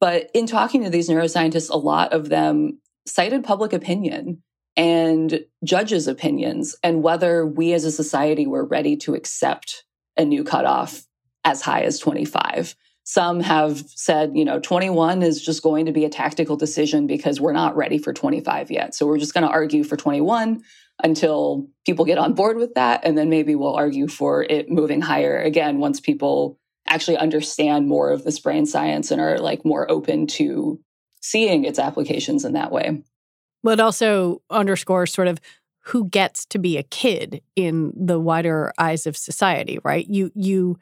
but 0.00 0.30
in 0.34 0.46
talking 0.46 0.84
to 0.84 0.90
these 0.90 1.08
neuroscientists, 1.08 1.70
a 1.70 1.76
lot 1.76 2.12
of 2.12 2.28
them 2.28 2.80
cited 3.06 3.44
public 3.44 3.72
opinion 3.72 4.42
and 4.76 5.44
judges' 5.64 6.06
opinions 6.06 6.76
and 6.82 7.02
whether 7.02 7.44
we 7.44 7.72
as 7.72 7.84
a 7.84 7.90
society 7.90 8.46
were 8.46 8.64
ready 8.64 8.96
to 8.96 9.14
accept 9.14 9.84
a 10.16 10.24
new 10.24 10.44
cutoff 10.44 11.04
as 11.44 11.62
high 11.62 11.82
as 11.82 11.98
25. 11.98 12.76
Some 13.04 13.40
have 13.40 13.84
said, 13.88 14.32
you 14.34 14.44
know, 14.44 14.60
21 14.60 15.22
is 15.22 15.42
just 15.42 15.62
going 15.62 15.86
to 15.86 15.92
be 15.92 16.04
a 16.04 16.10
tactical 16.10 16.56
decision 16.56 17.06
because 17.06 17.40
we're 17.40 17.52
not 17.52 17.74
ready 17.74 17.96
for 17.96 18.12
25 18.12 18.70
yet. 18.70 18.94
So 18.94 19.06
we're 19.06 19.18
just 19.18 19.32
going 19.32 19.46
to 19.46 19.50
argue 19.50 19.82
for 19.82 19.96
21 19.96 20.60
until 21.02 21.66
people 21.86 22.04
get 22.04 22.18
on 22.18 22.34
board 22.34 22.58
with 22.58 22.74
that. 22.74 23.00
And 23.04 23.16
then 23.16 23.30
maybe 23.30 23.54
we'll 23.54 23.74
argue 23.74 24.08
for 24.08 24.42
it 24.42 24.70
moving 24.70 25.00
higher 25.00 25.38
again 25.40 25.78
once 25.78 26.00
people 26.00 26.57
actually 26.88 27.16
understand 27.16 27.88
more 27.88 28.10
of 28.10 28.24
this 28.24 28.38
brain 28.38 28.66
science 28.66 29.10
and 29.10 29.20
are 29.20 29.38
like 29.38 29.64
more 29.64 29.90
open 29.90 30.26
to 30.26 30.80
seeing 31.20 31.64
its 31.64 31.78
applications 31.78 32.44
in 32.44 32.52
that 32.52 32.72
way. 32.72 33.02
But 33.62 33.74
it 33.74 33.80
also 33.80 34.42
underscores 34.50 35.12
sort 35.12 35.28
of 35.28 35.40
who 35.84 36.08
gets 36.08 36.44
to 36.46 36.58
be 36.58 36.76
a 36.76 36.82
kid 36.82 37.42
in 37.56 37.92
the 37.96 38.20
wider 38.20 38.72
eyes 38.78 39.06
of 39.06 39.16
society, 39.16 39.78
right? 39.84 40.06
You 40.08 40.30
you 40.34 40.78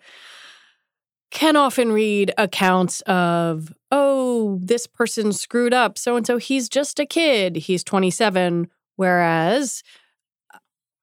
can 1.30 1.56
often 1.56 1.92
read 1.92 2.32
accounts 2.38 3.02
of, 3.02 3.72
oh, 3.90 4.58
this 4.62 4.86
person 4.86 5.32
screwed 5.32 5.74
up, 5.74 5.98
so 5.98 6.16
and 6.16 6.26
so 6.26 6.38
he's 6.38 6.68
just 6.68 6.98
a 6.98 7.06
kid, 7.06 7.56
he's 7.56 7.84
27, 7.84 8.68
whereas 8.96 9.82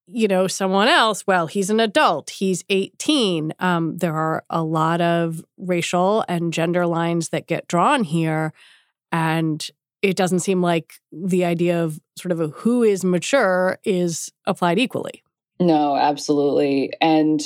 you 0.07 0.27
know, 0.27 0.47
someone 0.47 0.87
else, 0.87 1.25
well, 1.25 1.47
he's 1.47 1.69
an 1.69 1.79
adult, 1.79 2.29
he's 2.31 2.63
18. 2.69 3.53
Um, 3.59 3.97
there 3.97 4.15
are 4.15 4.43
a 4.49 4.63
lot 4.63 5.01
of 5.01 5.43
racial 5.57 6.25
and 6.27 6.53
gender 6.53 6.85
lines 6.85 7.29
that 7.29 7.47
get 7.47 7.67
drawn 7.67 8.03
here. 8.03 8.53
And 9.11 9.65
it 10.01 10.15
doesn't 10.15 10.39
seem 10.39 10.61
like 10.61 10.95
the 11.11 11.45
idea 11.45 11.83
of 11.83 11.99
sort 12.17 12.31
of 12.31 12.41
a 12.41 12.47
who 12.49 12.83
is 12.83 13.05
mature 13.05 13.77
is 13.83 14.31
applied 14.45 14.77
equally. 14.79 15.23
No, 15.59 15.95
absolutely. 15.95 16.91
And 16.99 17.41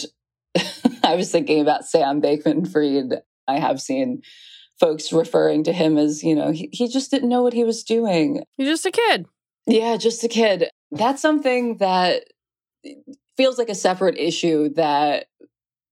I 1.03 1.15
was 1.15 1.31
thinking 1.31 1.61
about 1.61 1.85
Sam 1.85 2.21
Bankman-Fried 2.21 3.21
I 3.47 3.59
have 3.59 3.81
seen 3.81 4.21
folks 4.79 5.13
referring 5.13 5.63
to 5.63 5.73
him 5.73 5.97
as, 5.97 6.23
you 6.23 6.35
know, 6.35 6.51
he, 6.51 6.69
he 6.71 6.87
just 6.87 7.09
didn't 7.11 7.29
know 7.29 7.41
what 7.41 7.53
he 7.53 7.63
was 7.63 7.83
doing. 7.83 8.43
He's 8.57 8.67
just 8.67 8.85
a 8.85 8.91
kid. 8.91 9.25
Yeah, 9.65 9.97
just 9.97 10.23
a 10.23 10.27
kid. 10.27 10.69
That's 10.91 11.21
something 11.21 11.77
that 11.77 12.25
feels 13.35 13.57
like 13.57 13.69
a 13.69 13.75
separate 13.75 14.17
issue 14.17 14.69
that 14.75 15.27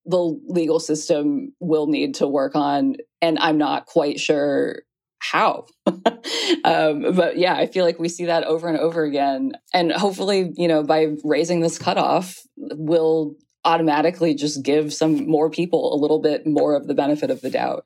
the 0.05 0.39
legal 0.47 0.79
system 0.79 1.53
will 1.59 1.87
need 1.87 2.15
to 2.15 2.27
work 2.27 2.55
on. 2.55 2.95
And 3.21 3.39
I'm 3.39 3.57
not 3.57 3.85
quite 3.85 4.19
sure 4.19 4.83
how. 5.19 5.65
um, 6.63 7.15
but 7.15 7.37
yeah, 7.37 7.55
I 7.55 7.65
feel 7.67 7.85
like 7.85 7.99
we 7.99 8.09
see 8.09 8.25
that 8.25 8.43
over 8.43 8.67
and 8.67 8.77
over 8.77 9.03
again. 9.03 9.53
And 9.73 9.91
hopefully, 9.91 10.51
you 10.55 10.67
know, 10.67 10.83
by 10.83 11.15
raising 11.23 11.61
this 11.61 11.79
cutoff, 11.79 12.39
we'll 12.57 13.35
automatically 13.63 14.35
just 14.35 14.63
give 14.63 14.93
some 14.93 15.27
more 15.27 15.49
people 15.49 15.93
a 15.93 15.97
little 15.99 16.19
bit 16.19 16.45
more 16.45 16.75
of 16.75 16.87
the 16.87 16.93
benefit 16.93 17.31
of 17.31 17.41
the 17.41 17.49
doubt. 17.49 17.85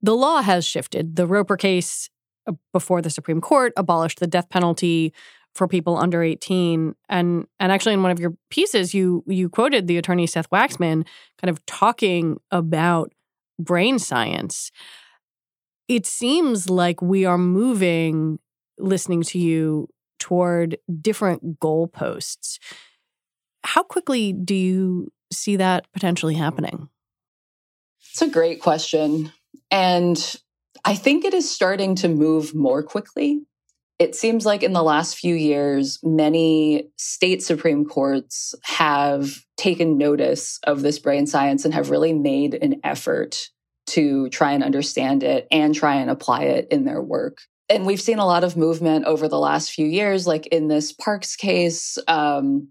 The 0.00 0.14
law 0.14 0.42
has 0.42 0.64
shifted. 0.64 1.16
The 1.16 1.26
Roper 1.26 1.56
case 1.56 2.08
uh, 2.46 2.52
before 2.72 3.02
the 3.02 3.10
Supreme 3.10 3.40
Court 3.40 3.72
abolished 3.76 4.20
the 4.20 4.28
death 4.28 4.48
penalty 4.48 5.12
for 5.54 5.66
people 5.66 5.96
under 5.96 6.22
18 6.22 6.94
and 7.08 7.46
and 7.58 7.72
actually 7.72 7.94
in 7.94 8.02
one 8.02 8.12
of 8.12 8.20
your 8.20 8.34
pieces 8.50 8.94
you 8.94 9.24
you 9.26 9.48
quoted 9.48 9.86
the 9.86 9.96
attorney 9.96 10.26
Seth 10.26 10.48
Waxman 10.50 11.06
kind 11.40 11.50
of 11.50 11.64
talking 11.66 12.38
about 12.50 13.12
brain 13.58 13.98
science. 13.98 14.70
It 15.88 16.06
seems 16.06 16.70
like 16.70 17.02
we 17.02 17.24
are 17.24 17.38
moving 17.38 18.38
listening 18.78 19.22
to 19.22 19.38
you 19.38 19.88
toward 20.18 20.78
different 21.00 21.58
goalposts. 21.58 22.58
How 23.64 23.82
quickly 23.82 24.32
do 24.32 24.54
you 24.54 25.10
see 25.32 25.56
that 25.56 25.90
potentially 25.92 26.34
happening? 26.34 26.88
It's 28.10 28.22
a 28.22 28.28
great 28.28 28.60
question 28.60 29.32
and 29.70 30.36
I 30.84 30.94
think 30.94 31.24
it 31.24 31.34
is 31.34 31.50
starting 31.50 31.96
to 31.96 32.08
move 32.08 32.54
more 32.54 32.82
quickly 32.82 33.42
it 33.98 34.14
seems 34.14 34.46
like 34.46 34.62
in 34.62 34.72
the 34.72 34.82
last 34.82 35.18
few 35.18 35.34
years, 35.34 35.98
many 36.02 36.88
state 36.96 37.42
Supreme 37.42 37.84
Courts 37.84 38.54
have 38.62 39.44
taken 39.56 39.98
notice 39.98 40.60
of 40.64 40.82
this 40.82 41.00
brain 41.00 41.26
science 41.26 41.64
and 41.64 41.74
have 41.74 41.90
really 41.90 42.12
made 42.12 42.54
an 42.54 42.80
effort 42.84 43.48
to 43.88 44.28
try 44.28 44.52
and 44.52 44.62
understand 44.62 45.22
it 45.22 45.48
and 45.50 45.74
try 45.74 45.96
and 45.96 46.10
apply 46.10 46.44
it 46.44 46.68
in 46.70 46.84
their 46.84 47.02
work. 47.02 47.38
And 47.68 47.86
we've 47.86 48.00
seen 48.00 48.18
a 48.18 48.26
lot 48.26 48.44
of 48.44 48.56
movement 48.56 49.04
over 49.04 49.28
the 49.28 49.38
last 49.38 49.72
few 49.72 49.86
years, 49.86 50.26
like 50.26 50.46
in 50.48 50.68
this 50.68 50.92
Parks 50.92 51.34
case, 51.34 51.98
um, 52.06 52.68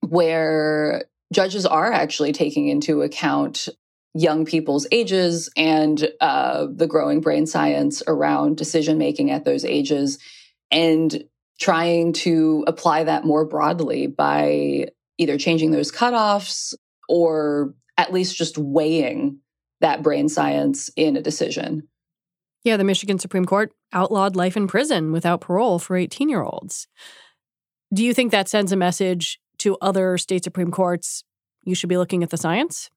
where 0.00 1.04
judges 1.32 1.64
are 1.64 1.90
actually 1.90 2.32
taking 2.32 2.68
into 2.68 3.02
account 3.02 3.68
young 4.14 4.44
people's 4.44 4.86
ages 4.92 5.50
and 5.56 6.08
uh, 6.20 6.66
the 6.70 6.86
growing 6.86 7.20
brain 7.20 7.46
science 7.46 8.02
around 8.06 8.56
decision 8.56 8.98
making 8.98 9.30
at 9.30 9.44
those 9.44 9.64
ages 9.64 10.18
and 10.70 11.24
trying 11.58 12.12
to 12.12 12.64
apply 12.66 13.04
that 13.04 13.24
more 13.24 13.44
broadly 13.44 14.06
by 14.06 14.88
either 15.18 15.38
changing 15.38 15.70
those 15.70 15.90
cutoffs 15.90 16.74
or 17.08 17.74
at 17.96 18.12
least 18.12 18.36
just 18.36 18.58
weighing 18.58 19.38
that 19.80 20.02
brain 20.02 20.28
science 20.28 20.90
in 20.96 21.16
a 21.16 21.22
decision. 21.22 21.88
Yeah, 22.64 22.76
the 22.76 22.84
Michigan 22.84 23.18
Supreme 23.18 23.44
Court 23.44 23.72
outlawed 23.92 24.36
life 24.36 24.56
in 24.56 24.66
prison 24.66 25.12
without 25.12 25.40
parole 25.40 25.78
for 25.78 25.96
18 25.96 26.28
year 26.28 26.42
olds. 26.42 26.88
Do 27.94 28.04
you 28.04 28.12
think 28.12 28.32
that 28.32 28.48
sends 28.48 28.72
a 28.72 28.76
message 28.76 29.38
to 29.58 29.76
other 29.80 30.18
state 30.18 30.44
Supreme 30.44 30.70
Courts? 30.70 31.22
You 31.64 31.74
should 31.74 31.88
be 31.88 31.96
looking 31.96 32.22
at 32.22 32.30
the 32.30 32.36
science? 32.36 32.90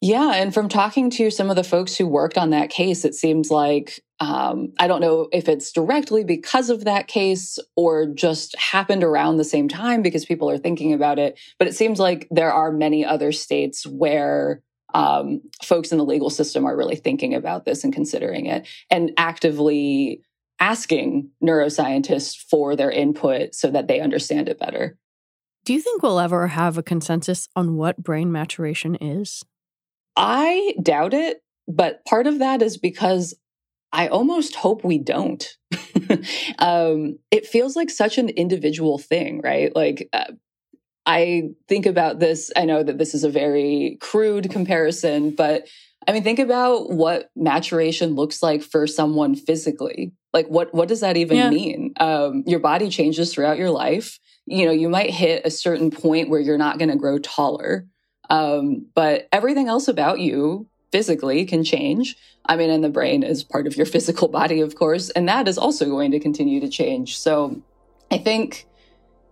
Yeah. 0.00 0.32
And 0.34 0.52
from 0.52 0.68
talking 0.68 1.10
to 1.10 1.30
some 1.30 1.48
of 1.48 1.56
the 1.56 1.64
folks 1.64 1.96
who 1.96 2.06
worked 2.06 2.36
on 2.36 2.50
that 2.50 2.70
case, 2.70 3.04
it 3.04 3.14
seems 3.14 3.50
like 3.50 4.00
um, 4.20 4.72
I 4.78 4.86
don't 4.86 5.00
know 5.00 5.28
if 5.32 5.48
it's 5.48 5.72
directly 5.72 6.24
because 6.24 6.70
of 6.70 6.84
that 6.84 7.06
case 7.06 7.58
or 7.76 8.06
just 8.06 8.56
happened 8.56 9.04
around 9.04 9.36
the 9.36 9.44
same 9.44 9.68
time 9.68 10.02
because 10.02 10.24
people 10.24 10.50
are 10.50 10.58
thinking 10.58 10.92
about 10.92 11.18
it. 11.18 11.38
But 11.58 11.68
it 11.68 11.74
seems 11.74 11.98
like 11.98 12.26
there 12.30 12.52
are 12.52 12.72
many 12.72 13.04
other 13.04 13.32
states 13.32 13.86
where 13.86 14.62
um, 14.94 15.42
folks 15.62 15.92
in 15.92 15.98
the 15.98 16.04
legal 16.04 16.30
system 16.30 16.64
are 16.64 16.76
really 16.76 16.96
thinking 16.96 17.34
about 17.34 17.64
this 17.64 17.84
and 17.84 17.92
considering 17.92 18.46
it 18.46 18.66
and 18.90 19.12
actively 19.18 20.22
asking 20.60 21.30
neuroscientists 21.44 22.36
for 22.36 22.76
their 22.76 22.90
input 22.90 23.54
so 23.54 23.70
that 23.70 23.88
they 23.88 24.00
understand 24.00 24.48
it 24.48 24.58
better. 24.58 24.96
Do 25.66 25.74
you 25.74 25.82
think 25.82 26.02
we'll 26.02 26.20
ever 26.20 26.46
have 26.46 26.78
a 26.78 26.82
consensus 26.82 27.48
on 27.54 27.76
what 27.76 28.02
brain 28.02 28.32
maturation 28.32 28.94
is? 28.94 29.44
I 30.16 30.74
doubt 30.82 31.14
it, 31.14 31.42
but 31.68 32.04
part 32.04 32.26
of 32.26 32.38
that 32.38 32.62
is 32.62 32.78
because 32.78 33.34
I 33.92 34.08
almost 34.08 34.54
hope 34.54 34.84
we 34.84 34.98
don't. 34.98 35.46
um, 36.58 37.18
it 37.30 37.46
feels 37.46 37.76
like 37.76 37.90
such 37.90 38.18
an 38.18 38.28
individual 38.30 38.98
thing, 38.98 39.40
right? 39.42 39.74
Like, 39.74 40.08
uh, 40.12 40.32
I 41.06 41.50
think 41.68 41.86
about 41.86 42.18
this. 42.18 42.50
I 42.56 42.64
know 42.64 42.82
that 42.82 42.98
this 42.98 43.14
is 43.14 43.24
a 43.24 43.30
very 43.30 43.96
crude 44.00 44.50
comparison, 44.50 45.30
but 45.30 45.68
I 46.06 46.12
mean, 46.12 46.22
think 46.22 46.38
about 46.38 46.90
what 46.90 47.30
maturation 47.36 48.14
looks 48.14 48.42
like 48.42 48.62
for 48.62 48.86
someone 48.86 49.34
physically. 49.34 50.12
Like, 50.32 50.46
what 50.48 50.74
what 50.74 50.88
does 50.88 51.00
that 51.00 51.16
even 51.16 51.36
yeah. 51.36 51.50
mean? 51.50 51.94
Um, 51.98 52.42
your 52.46 52.60
body 52.60 52.88
changes 52.90 53.32
throughout 53.32 53.58
your 53.58 53.70
life. 53.70 54.18
You 54.46 54.66
know, 54.66 54.72
you 54.72 54.88
might 54.88 55.10
hit 55.10 55.42
a 55.44 55.50
certain 55.50 55.90
point 55.90 56.28
where 56.28 56.40
you're 56.40 56.58
not 56.58 56.78
going 56.78 56.90
to 56.90 56.96
grow 56.96 57.18
taller, 57.18 57.86
um, 58.30 58.86
but 58.94 59.28
everything 59.32 59.68
else 59.68 59.88
about 59.88 60.20
you 60.20 60.66
physically 60.92 61.44
can 61.44 61.64
change. 61.64 62.16
I 62.46 62.56
mean, 62.56 62.70
and 62.70 62.82
the 62.82 62.88
brain 62.88 63.22
is 63.22 63.44
part 63.44 63.66
of 63.66 63.76
your 63.76 63.86
physical 63.94 64.28
body, 64.28 64.60
of 64.60 64.74
course, 64.74 65.10
and 65.10 65.28
that 65.28 65.48
is 65.48 65.58
also 65.58 65.86
going 65.86 66.10
to 66.12 66.20
continue 66.20 66.60
to 66.60 66.68
change. 66.68 67.18
So 67.18 67.60
I 68.10 68.18
think 68.18 68.66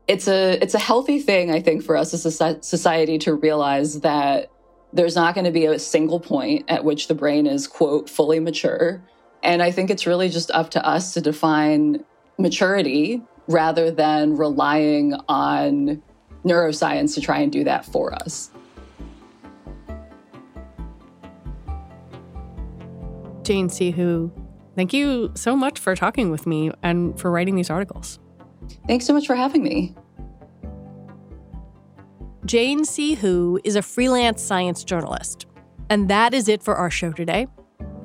it's 0.07 0.29
a 0.29 0.63
it's 0.63 0.75
a 0.75 0.79
healthy 0.79 1.19
thing, 1.19 1.51
I 1.51 1.61
think, 1.61 1.83
for 1.83 1.97
us 1.97 2.13
as 2.13 2.27
a 2.27 2.63
society 2.63 3.19
to 3.19 3.35
realize 3.35 4.01
that 4.01 4.51
there's 4.93 5.17
not 5.17 5.35
going 5.35 5.45
to 5.45 5.51
be 5.51 5.67
a 5.67 5.79
single 5.79 6.21
point 6.21 6.67
at 6.69 6.85
which 6.85 7.09
the 7.09 7.15
brain 7.15 7.47
is 7.47 7.67
quote 7.67 8.09
fully 8.09 8.41
mature. 8.41 9.03
And 9.43 9.63
I 9.63 9.71
think 9.71 9.91
it's 9.91 10.07
really 10.07 10.29
just 10.29 10.51
up 10.53 10.71
to 10.71 10.87
us 10.87 11.15
to 11.15 11.21
define 11.21 12.05
maturity 12.39 13.23
rather 13.47 13.91
than 13.91 14.37
relying 14.37 15.15
on 15.29 16.03
neuroscience 16.45 17.15
to 17.15 17.21
try 17.21 17.39
and 17.39 17.51
do 17.51 17.65
that 17.65 17.85
for 17.85 18.15
us. 18.15 18.51
Jane 23.45 23.69
C. 23.69 23.91
Hu, 23.91 24.33
thank 24.75 24.93
you 24.93 25.31
so 25.35 25.55
much 25.55 25.79
for 25.79 25.95
talking 25.95 26.31
with 26.31 26.47
me 26.47 26.71
and 26.83 27.19
for 27.21 27.31
writing 27.31 27.55
these 27.55 27.71
articles. 27.71 28.19
Thanks 28.87 29.07
so 29.07 29.13
much 29.13 29.27
for 29.27 29.35
having 29.35 29.63
me. 29.63 29.95
Jane 32.47 32.85
C. 32.85 33.15
Hu 33.15 33.61
is 33.65 33.77
a 33.77 33.83
freelance 33.83 34.43
science 34.43 34.85
journalist. 34.85 35.47
And 35.91 36.09
that 36.09 36.35
is 36.35 36.49
it 36.49 36.63
for 36.63 36.75
our 36.75 36.91
show 36.91 37.13
today. 37.13 37.47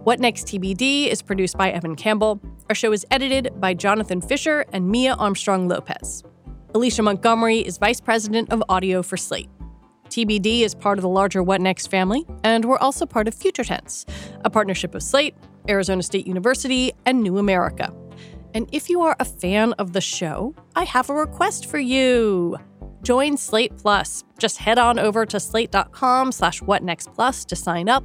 What 0.04 0.19
Next 0.19 0.47
TBD 0.47 1.08
is 1.08 1.21
produced 1.21 1.58
by 1.58 1.71
Evan 1.71 1.95
Campbell. 1.95 2.41
Our 2.69 2.75
show 2.75 2.91
is 2.91 3.06
edited 3.12 3.60
by 3.60 3.73
Jonathan 3.73 4.21
Fisher 4.21 4.65
and 4.71 4.89
Mia 4.89 5.13
Armstrong 5.13 5.67
Lopez. 5.67 6.23
Alicia 6.73 7.02
Montgomery 7.02 7.60
is 7.60 7.78
Vice 7.78 7.99
President 7.99 8.52
of 8.52 8.63
Audio 8.69 9.02
for 9.02 9.17
Slate. 9.17 9.49
TBD 10.10 10.62
is 10.62 10.76
part 10.76 10.98
of 10.98 11.04
the 11.04 11.10
larger 11.10 11.43
What 11.43 11.62
Next 11.62 11.88
family, 11.88 12.26
and 12.43 12.65
we're 12.65 12.78
also 12.78 13.06
part 13.06 13.28
of 13.28 13.34
Future 13.34 13.63
Tense, 13.63 14.06
a 14.43 14.50
partnership 14.50 14.95
of 14.95 15.04
Slate, 15.04 15.36
Arizona 15.67 16.04
State 16.04 16.28
University, 16.28 16.91
and 17.06 17.22
New 17.22 17.38
America. 17.38 17.93
And 18.54 18.67
if 18.72 18.89
you 18.89 19.02
are 19.02 19.15
a 19.19 19.26
fan 19.26 19.74
of 19.74 19.93
the 19.93 20.02
show, 20.02 20.56
I 20.76 20.84
have 20.84 21.10
a 21.10 21.13
request 21.13 21.67
for 21.67 21.80
you. 21.80 22.58
Join 23.04 23.38
Slate 23.38 23.78
Plus. 23.78 24.24
Just 24.38 24.58
head 24.58 24.78
on 24.80 25.00
over 25.00 25.26
to 25.26 25.39
slate.com 25.39 26.32
slash 26.32 26.62
whatnextplus 26.62 27.45
to 27.45 27.56
sign 27.56 27.88
up. 27.88 28.04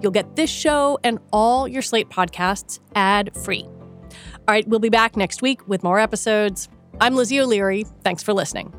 You'll 0.00 0.12
get 0.12 0.36
this 0.36 0.50
show 0.50 0.98
and 1.04 1.18
all 1.32 1.66
your 1.68 1.82
Slate 1.82 2.08
podcasts 2.08 2.80
ad-free. 2.94 3.62
All 3.62 4.52
right, 4.52 4.66
we'll 4.68 4.80
be 4.80 4.88
back 4.88 5.16
next 5.16 5.42
week 5.42 5.66
with 5.68 5.82
more 5.82 5.98
episodes. 5.98 6.68
I'm 7.00 7.14
Lizzie 7.14 7.40
O'Leary. 7.40 7.84
Thanks 8.02 8.22
for 8.22 8.32
listening. 8.32 8.72